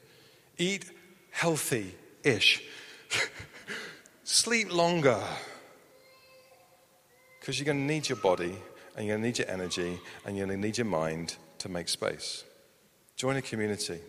Eat 0.58 0.90
healthy 1.32 1.96
ish. 2.24 2.64
Sleep 4.24 4.74
longer. 4.74 5.22
Because 7.40 7.60
you're 7.60 7.66
going 7.66 7.88
to 7.88 7.94
need 7.94 8.10
your 8.10 8.18
body 8.18 8.56
and 8.96 9.06
you're 9.06 9.16
going 9.16 9.22
to 9.22 9.28
need 9.28 9.38
your 9.38 9.50
energy 9.50 10.00
and 10.26 10.38
you're 10.38 10.48
going 10.48 10.60
to 10.60 10.66
need 10.66 10.78
your 10.78 10.86
mind 10.86 11.36
to 11.60 11.70
make 11.70 11.90
space. 11.90 12.44
Join 13.16 13.36
a 13.36 13.42
community. 13.42 14.00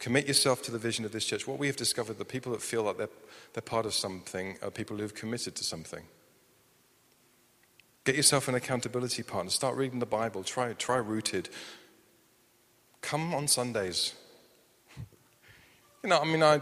Commit 0.00 0.26
yourself 0.26 0.62
to 0.64 0.72
the 0.72 0.78
vision 0.78 1.04
of 1.04 1.12
this 1.12 1.24
church. 1.24 1.46
What 1.46 1.58
we 1.58 1.68
have 1.68 1.76
discovered, 1.76 2.18
the 2.18 2.24
people 2.24 2.50
that 2.52 2.60
feel 2.60 2.82
like 2.82 2.98
they're, 2.98 3.08
they're 3.52 3.62
part 3.62 3.86
of 3.86 3.94
something 3.94 4.58
are 4.60 4.70
people 4.70 4.96
who've 4.96 5.14
committed 5.14 5.54
to 5.54 5.64
something. 5.64 6.02
Get 8.04 8.16
yourself 8.16 8.48
an 8.48 8.56
accountability 8.56 9.22
partner. 9.22 9.50
Start 9.50 9.76
reading 9.76 10.00
the 10.00 10.06
Bible. 10.06 10.42
Try, 10.42 10.72
try 10.72 10.96
rooted. 10.96 11.48
Come 13.00 13.32
on 13.32 13.46
Sundays. 13.46 14.14
You 16.02 16.10
know, 16.10 16.18
I 16.18 16.24
mean, 16.24 16.42
I, 16.42 16.56
uh, 16.56 16.60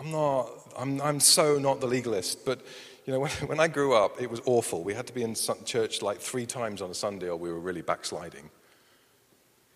I'm 0.00 0.10
not, 0.10 0.48
I'm, 0.76 1.00
I'm 1.00 1.20
so 1.20 1.58
not 1.58 1.80
the 1.80 1.86
legalist, 1.86 2.44
but 2.44 2.60
you 3.06 3.12
know, 3.12 3.20
when, 3.20 3.30
when 3.46 3.60
I 3.60 3.68
grew 3.68 3.94
up, 3.94 4.20
it 4.20 4.28
was 4.28 4.40
awful. 4.46 4.82
We 4.82 4.94
had 4.94 5.06
to 5.06 5.12
be 5.12 5.22
in 5.22 5.36
church 5.64 6.02
like 6.02 6.18
three 6.18 6.46
times 6.46 6.82
on 6.82 6.90
a 6.90 6.94
Sunday 6.94 7.28
or 7.28 7.36
we 7.36 7.52
were 7.52 7.60
really 7.60 7.82
backsliding. 7.82 8.50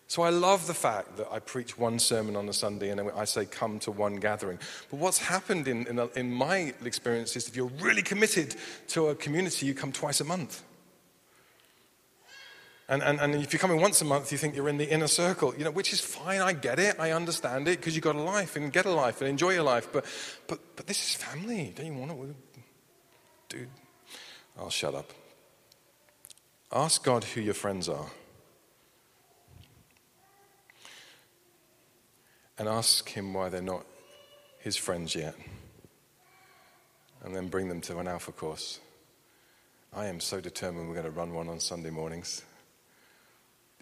So 0.07 0.21
I 0.21 0.29
love 0.29 0.67
the 0.67 0.73
fact 0.73 1.15
that 1.15 1.27
I 1.31 1.39
preach 1.39 1.77
one 1.77 1.97
sermon 1.97 2.35
on 2.35 2.49
a 2.49 2.53
Sunday 2.53 2.89
and 2.89 3.09
I 3.15 3.23
say, 3.23 3.45
come 3.45 3.79
to 3.79 3.91
one 3.91 4.17
gathering. 4.17 4.59
But 4.91 4.99
what's 4.99 5.17
happened 5.17 5.67
in, 5.69 5.87
in, 5.87 6.09
in 6.15 6.31
my 6.31 6.73
experience 6.83 7.37
is 7.37 7.47
if 7.47 7.55
you're 7.55 7.71
really 7.79 8.01
committed 8.01 8.55
to 8.89 9.07
a 9.07 9.15
community, 9.15 9.65
you 9.65 9.73
come 9.73 9.93
twice 9.93 10.19
a 10.19 10.25
month. 10.25 10.61
And, 12.89 13.01
and, 13.01 13.19
and 13.21 13.35
if 13.35 13.53
you're 13.53 13.59
coming 13.59 13.79
once 13.79 14.01
a 14.01 14.05
month, 14.05 14.31
you 14.31 14.37
think 14.37 14.55
you're 14.55 14.67
in 14.67 14.77
the 14.77 14.89
inner 14.89 15.07
circle, 15.07 15.55
you 15.57 15.63
know, 15.63 15.71
which 15.71 15.93
is 15.93 16.01
fine. 16.01 16.41
I 16.41 16.51
get 16.51 16.79
it. 16.79 16.99
I 16.99 17.11
understand 17.11 17.67
it 17.67 17.79
because 17.79 17.95
you've 17.95 18.03
got 18.03 18.15
a 18.15 18.21
life 18.21 18.55
and 18.55 18.73
get 18.73 18.85
a 18.85 18.91
life 18.91 19.21
and 19.21 19.29
enjoy 19.29 19.51
your 19.51 19.63
life. 19.63 19.87
But, 19.91 20.05
but, 20.47 20.59
but 20.75 20.87
this 20.87 21.01
is 21.01 21.15
family. 21.15 21.73
Don't 21.75 21.85
you 21.85 21.93
want 21.93 22.11
to? 22.11 22.35
Dude, 23.47 23.69
I'll 24.59 24.69
shut 24.69 24.95
up. 24.95 25.13
Ask 26.71 27.03
God 27.03 27.23
who 27.23 27.39
your 27.39 27.53
friends 27.53 27.87
are. 27.87 28.07
And 32.57 32.67
ask 32.67 33.07
Him 33.09 33.33
why 33.33 33.49
they're 33.49 33.61
not 33.61 33.85
His 34.59 34.75
friends 34.75 35.15
yet. 35.15 35.35
And 37.23 37.33
then 37.33 37.47
bring 37.47 37.69
them 37.69 37.79
to 37.81 37.99
an 37.99 38.07
Alpha 38.07 38.33
course. 38.33 38.79
I 39.93 40.07
am 40.07 40.19
so 40.19 40.41
determined 40.41 40.89
we're 40.89 40.95
going 40.95 41.05
to 41.05 41.11
run 41.11 41.33
one 41.33 41.47
on 41.47 41.59
Sunday 41.59 41.89
mornings. 41.89 42.43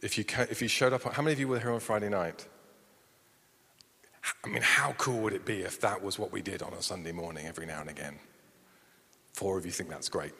If 0.02 0.18
you, 0.18 0.26
if 0.50 0.62
you 0.62 0.68
showed 0.68 0.94
up, 0.94 1.04
how 1.04 1.22
many 1.22 1.34
of 1.34 1.40
you 1.40 1.48
were 1.48 1.60
here 1.60 1.72
on 1.72 1.80
Friday 1.80 2.10
night? 2.10 2.48
I 4.44 4.48
mean, 4.48 4.62
how 4.62 4.94
cool 4.94 5.20
would 5.22 5.34
it 5.34 5.46
be 5.46 5.62
if 5.62 5.80
that 5.82 6.04
was 6.04 6.18
what 6.18 6.32
we 6.32 6.42
did 6.42 6.62
on 6.62 6.74
a 6.74 6.82
Sunday 6.82 7.12
morning 7.12 7.46
every 7.48 7.66
now 7.66 7.82
and 7.82 7.90
again? 7.90 8.20
Four 9.34 9.58
of 9.58 9.66
you 9.66 9.72
think 9.72 9.90
that's 9.90 10.10
great. 10.10 10.34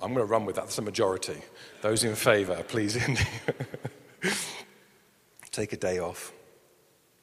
I'm 0.00 0.14
going 0.14 0.24
to 0.26 0.30
run 0.30 0.44
with 0.44 0.56
that. 0.56 0.62
That's 0.62 0.78
a 0.78 0.82
majority. 0.82 1.38
Those 1.82 2.04
in 2.04 2.14
favor, 2.14 2.62
please. 2.68 2.96
Take 5.50 5.72
a 5.72 5.76
day 5.76 5.98
off. 5.98 6.32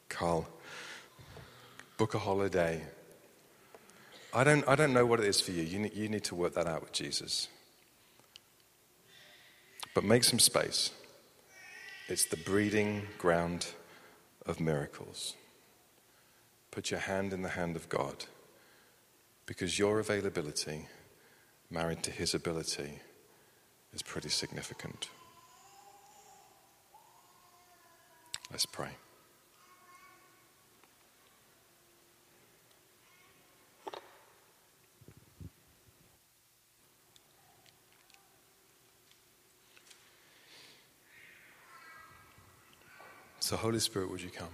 Carl, 0.09 0.47
book 1.97 2.13
a 2.13 2.19
holiday. 2.19 2.81
I 4.33 4.43
don't, 4.43 4.67
I 4.67 4.75
don't 4.75 4.91
know 4.93 5.05
what 5.05 5.21
it 5.21 5.25
is 5.25 5.39
for 5.39 5.51
you. 5.51 5.63
You 5.63 5.79
need, 5.79 5.95
you 5.95 6.09
need 6.09 6.25
to 6.25 6.35
work 6.35 6.53
that 6.55 6.67
out 6.67 6.81
with 6.81 6.91
Jesus. 6.91 7.47
But 9.93 10.03
make 10.03 10.25
some 10.25 10.39
space. 10.39 10.91
It's 12.07 12.25
the 12.25 12.37
breeding 12.37 13.01
ground 13.17 13.65
of 14.45 14.59
miracles. 14.59 15.35
Put 16.69 16.91
your 16.91 16.99
hand 16.99 17.33
in 17.33 17.41
the 17.41 17.49
hand 17.49 17.75
of 17.75 17.89
God 17.89 18.25
because 19.47 19.79
your 19.79 19.99
availability, 19.99 20.87
married 21.71 22.03
to 22.03 22.11
His 22.11 22.35
ability, 22.35 22.99
is 23.91 24.03
pretty 24.03 24.29
significant. 24.29 25.09
Let's 28.51 28.67
pray. 28.67 28.91
So, 43.45 43.55
Holy 43.55 43.77
Spirit, 43.77 44.09
would 44.09 44.23
you 44.23 44.31
come? 44.31 44.49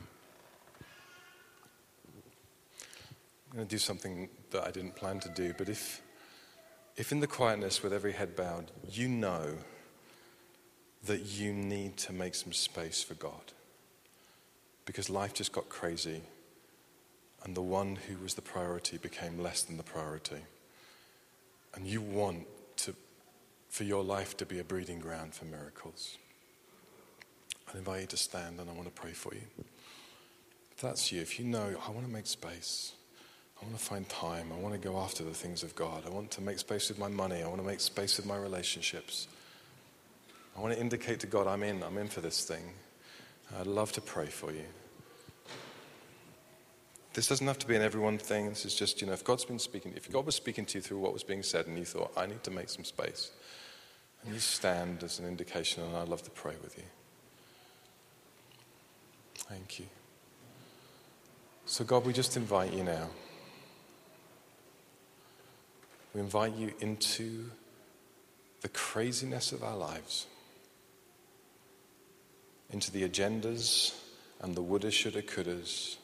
I'm 3.49 3.55
going 3.55 3.65
to 3.65 3.73
do 3.73 3.77
something 3.77 4.27
that 4.49 4.67
I 4.67 4.71
didn't 4.71 4.97
plan 4.97 5.21
to 5.21 5.29
do, 5.29 5.53
but 5.57 5.69
if, 5.69 6.01
if 6.97 7.13
in 7.13 7.21
the 7.21 7.25
quietness, 7.25 7.81
with 7.81 7.93
every 7.93 8.11
head 8.11 8.35
bowed, 8.35 8.69
you 8.91 9.07
know 9.07 9.53
that 11.05 11.21
you 11.21 11.53
need 11.53 11.95
to 11.99 12.11
make 12.11 12.35
some 12.35 12.51
space 12.51 13.01
for 13.01 13.13
God 13.13 13.53
because 14.83 15.09
life 15.09 15.33
just 15.33 15.53
got 15.53 15.69
crazy 15.69 16.19
and 17.45 17.55
the 17.55 17.61
one 17.61 17.95
who 17.95 18.21
was 18.21 18.33
the 18.33 18.41
priority 18.41 18.97
became 18.97 19.41
less 19.41 19.61
than 19.63 19.77
the 19.77 19.83
priority, 19.83 20.41
and 21.75 21.87
you 21.87 22.01
want 22.01 22.45
to, 22.75 22.93
for 23.69 23.85
your 23.85 24.03
life 24.03 24.35
to 24.35 24.45
be 24.45 24.59
a 24.59 24.65
breeding 24.65 24.99
ground 24.99 25.33
for 25.33 25.45
miracles. 25.45 26.17
I 27.73 27.77
invite 27.77 28.01
you 28.01 28.07
to 28.07 28.17
stand 28.17 28.59
and 28.59 28.69
I 28.69 28.73
want 28.73 28.85
to 28.85 29.01
pray 29.01 29.11
for 29.11 29.33
you. 29.33 29.41
If 30.71 30.81
that's 30.81 31.11
you, 31.11 31.21
if 31.21 31.39
you 31.39 31.45
know, 31.45 31.75
I 31.87 31.91
want 31.91 32.05
to 32.05 32.11
make 32.11 32.27
space, 32.27 32.93
I 33.61 33.65
want 33.65 33.77
to 33.77 33.83
find 33.83 34.07
time, 34.09 34.51
I 34.51 34.59
want 34.59 34.73
to 34.73 34.79
go 34.79 34.97
after 34.97 35.23
the 35.23 35.33
things 35.33 35.63
of 35.63 35.75
God, 35.75 36.03
I 36.05 36.09
want 36.09 36.31
to 36.31 36.41
make 36.41 36.59
space 36.59 36.89
with 36.89 36.97
my 36.97 37.07
money, 37.07 37.43
I 37.43 37.47
want 37.47 37.61
to 37.61 37.67
make 37.67 37.79
space 37.79 38.17
with 38.17 38.25
my 38.25 38.37
relationships. 38.37 39.27
I 40.57 40.61
want 40.61 40.73
to 40.73 40.79
indicate 40.79 41.19
to 41.21 41.27
God, 41.27 41.47
I'm 41.47 41.63
in, 41.63 41.83
I'm 41.83 41.97
in 41.97 42.07
for 42.07 42.21
this 42.21 42.43
thing. 42.43 42.73
I'd 43.59 43.67
love 43.67 43.91
to 43.93 44.01
pray 44.01 44.25
for 44.25 44.51
you. 44.51 44.65
This 47.13 47.27
doesn't 47.27 47.45
have 47.45 47.59
to 47.59 47.67
be 47.67 47.75
an 47.75 47.81
everyone 47.81 48.17
thing. 48.17 48.49
This 48.49 48.65
is 48.65 48.73
just, 48.73 49.01
you 49.01 49.07
know, 49.07 49.13
if 49.13 49.23
God's 49.23 49.43
been 49.43 49.59
speaking, 49.59 49.93
if 49.95 50.09
God 50.11 50.25
was 50.25 50.35
speaking 50.35 50.65
to 50.65 50.77
you 50.77 50.81
through 50.81 50.99
what 50.99 51.13
was 51.13 51.23
being 51.23 51.43
said 51.43 51.67
and 51.67 51.77
you 51.77 51.85
thought, 51.85 52.11
I 52.15 52.25
need 52.25 52.43
to 52.43 52.51
make 52.51 52.69
some 52.69 52.85
space, 52.85 53.31
and 54.23 54.33
you 54.33 54.39
stand 54.39 55.03
as 55.03 55.19
an 55.19 55.27
indication, 55.27 55.83
and 55.83 55.95
I'd 55.95 56.07
love 56.07 56.23
to 56.23 56.31
pray 56.31 56.55
with 56.63 56.77
you. 56.77 56.83
Thank 59.51 59.79
you. 59.79 59.85
So, 61.65 61.83
God, 61.83 62.05
we 62.05 62.13
just 62.13 62.37
invite 62.37 62.71
you 62.71 62.85
now. 62.85 63.09
We 66.13 66.21
invite 66.21 66.55
you 66.55 66.73
into 66.79 67.51
the 68.61 68.69
craziness 68.69 69.51
of 69.51 69.61
our 69.61 69.75
lives, 69.75 70.25
into 72.69 72.93
the 72.93 73.03
agendas 73.03 73.93
and 74.39 74.55
the 74.55 74.61
woulda, 74.61 74.89
shoulda, 74.89 75.21
couldas, 75.21 75.97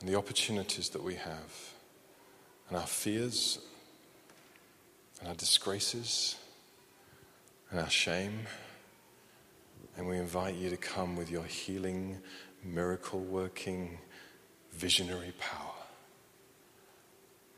and 0.00 0.06
the 0.06 0.16
opportunities 0.16 0.90
that 0.90 1.02
we 1.02 1.14
have, 1.14 1.72
and 2.68 2.76
our 2.76 2.86
fears, 2.86 3.60
and 5.20 5.28
our 5.30 5.34
disgraces, 5.36 6.36
and 7.70 7.80
our 7.80 7.88
shame. 7.88 8.40
And 9.96 10.06
we 10.08 10.18
invite 10.18 10.54
you 10.54 10.70
to 10.70 10.76
come 10.76 11.16
with 11.16 11.30
your 11.30 11.44
healing, 11.44 12.18
miracle 12.64 13.20
working, 13.20 13.98
visionary 14.72 15.32
power. 15.38 15.72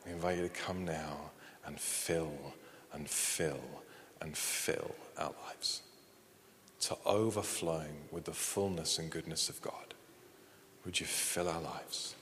We 0.04 0.12
invite 0.12 0.38
you 0.38 0.42
to 0.42 0.48
come 0.48 0.84
now 0.84 1.30
and 1.64 1.78
fill 1.78 2.54
and 2.92 3.08
fill 3.08 3.60
and 4.20 4.36
fill 4.36 4.94
our 5.16 5.32
lives 5.46 5.82
to 6.82 6.96
overflowing 7.06 8.08
with 8.10 8.24
the 8.24 8.32
fullness 8.32 8.98
and 8.98 9.08
goodness 9.08 9.48
of 9.48 9.62
God. 9.62 9.94
Would 10.84 10.98
you 10.98 11.06
fill 11.06 11.48
our 11.48 11.60
lives? 11.60 12.16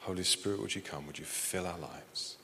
Holy 0.00 0.24
Spirit, 0.24 0.60
would 0.60 0.74
you 0.74 0.80
come? 0.80 1.06
Would 1.06 1.18
you 1.18 1.24
fill 1.24 1.66
our 1.66 1.78
lives? 1.78 2.36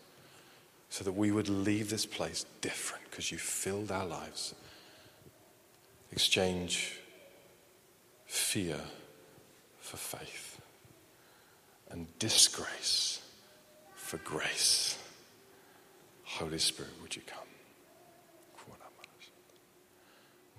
So 0.90 1.03
that 1.05 1.12
we 1.12 1.32
would 1.32 1.48
leave 1.48 1.90
this 1.90 2.07
place 2.07 2.46
different 2.61 3.05
because 3.11 3.32
you 3.32 3.38
filled 3.38 3.90
our 3.90 4.07
lives. 4.07 4.55
Exchange 6.13 6.99
fear 8.27 8.81
for 9.79 9.97
faith 9.97 10.61
and 11.91 12.07
disgrace 12.19 13.23
for 13.95 14.19
grace. 14.19 14.99
Holy 16.25 16.59
Spirit, 16.59 16.93
would 17.03 17.15
you 17.17 17.23
come? 17.27 17.47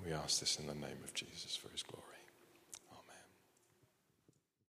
We 0.06 0.14
ask 0.14 0.39
this 0.39 0.58
in 0.58 0.68
the 0.68 0.74
name 0.74 0.97
of 1.04 1.14
Jesus 1.14 1.56
for 1.56 1.70
his 1.70 1.84
glory. 1.84 1.90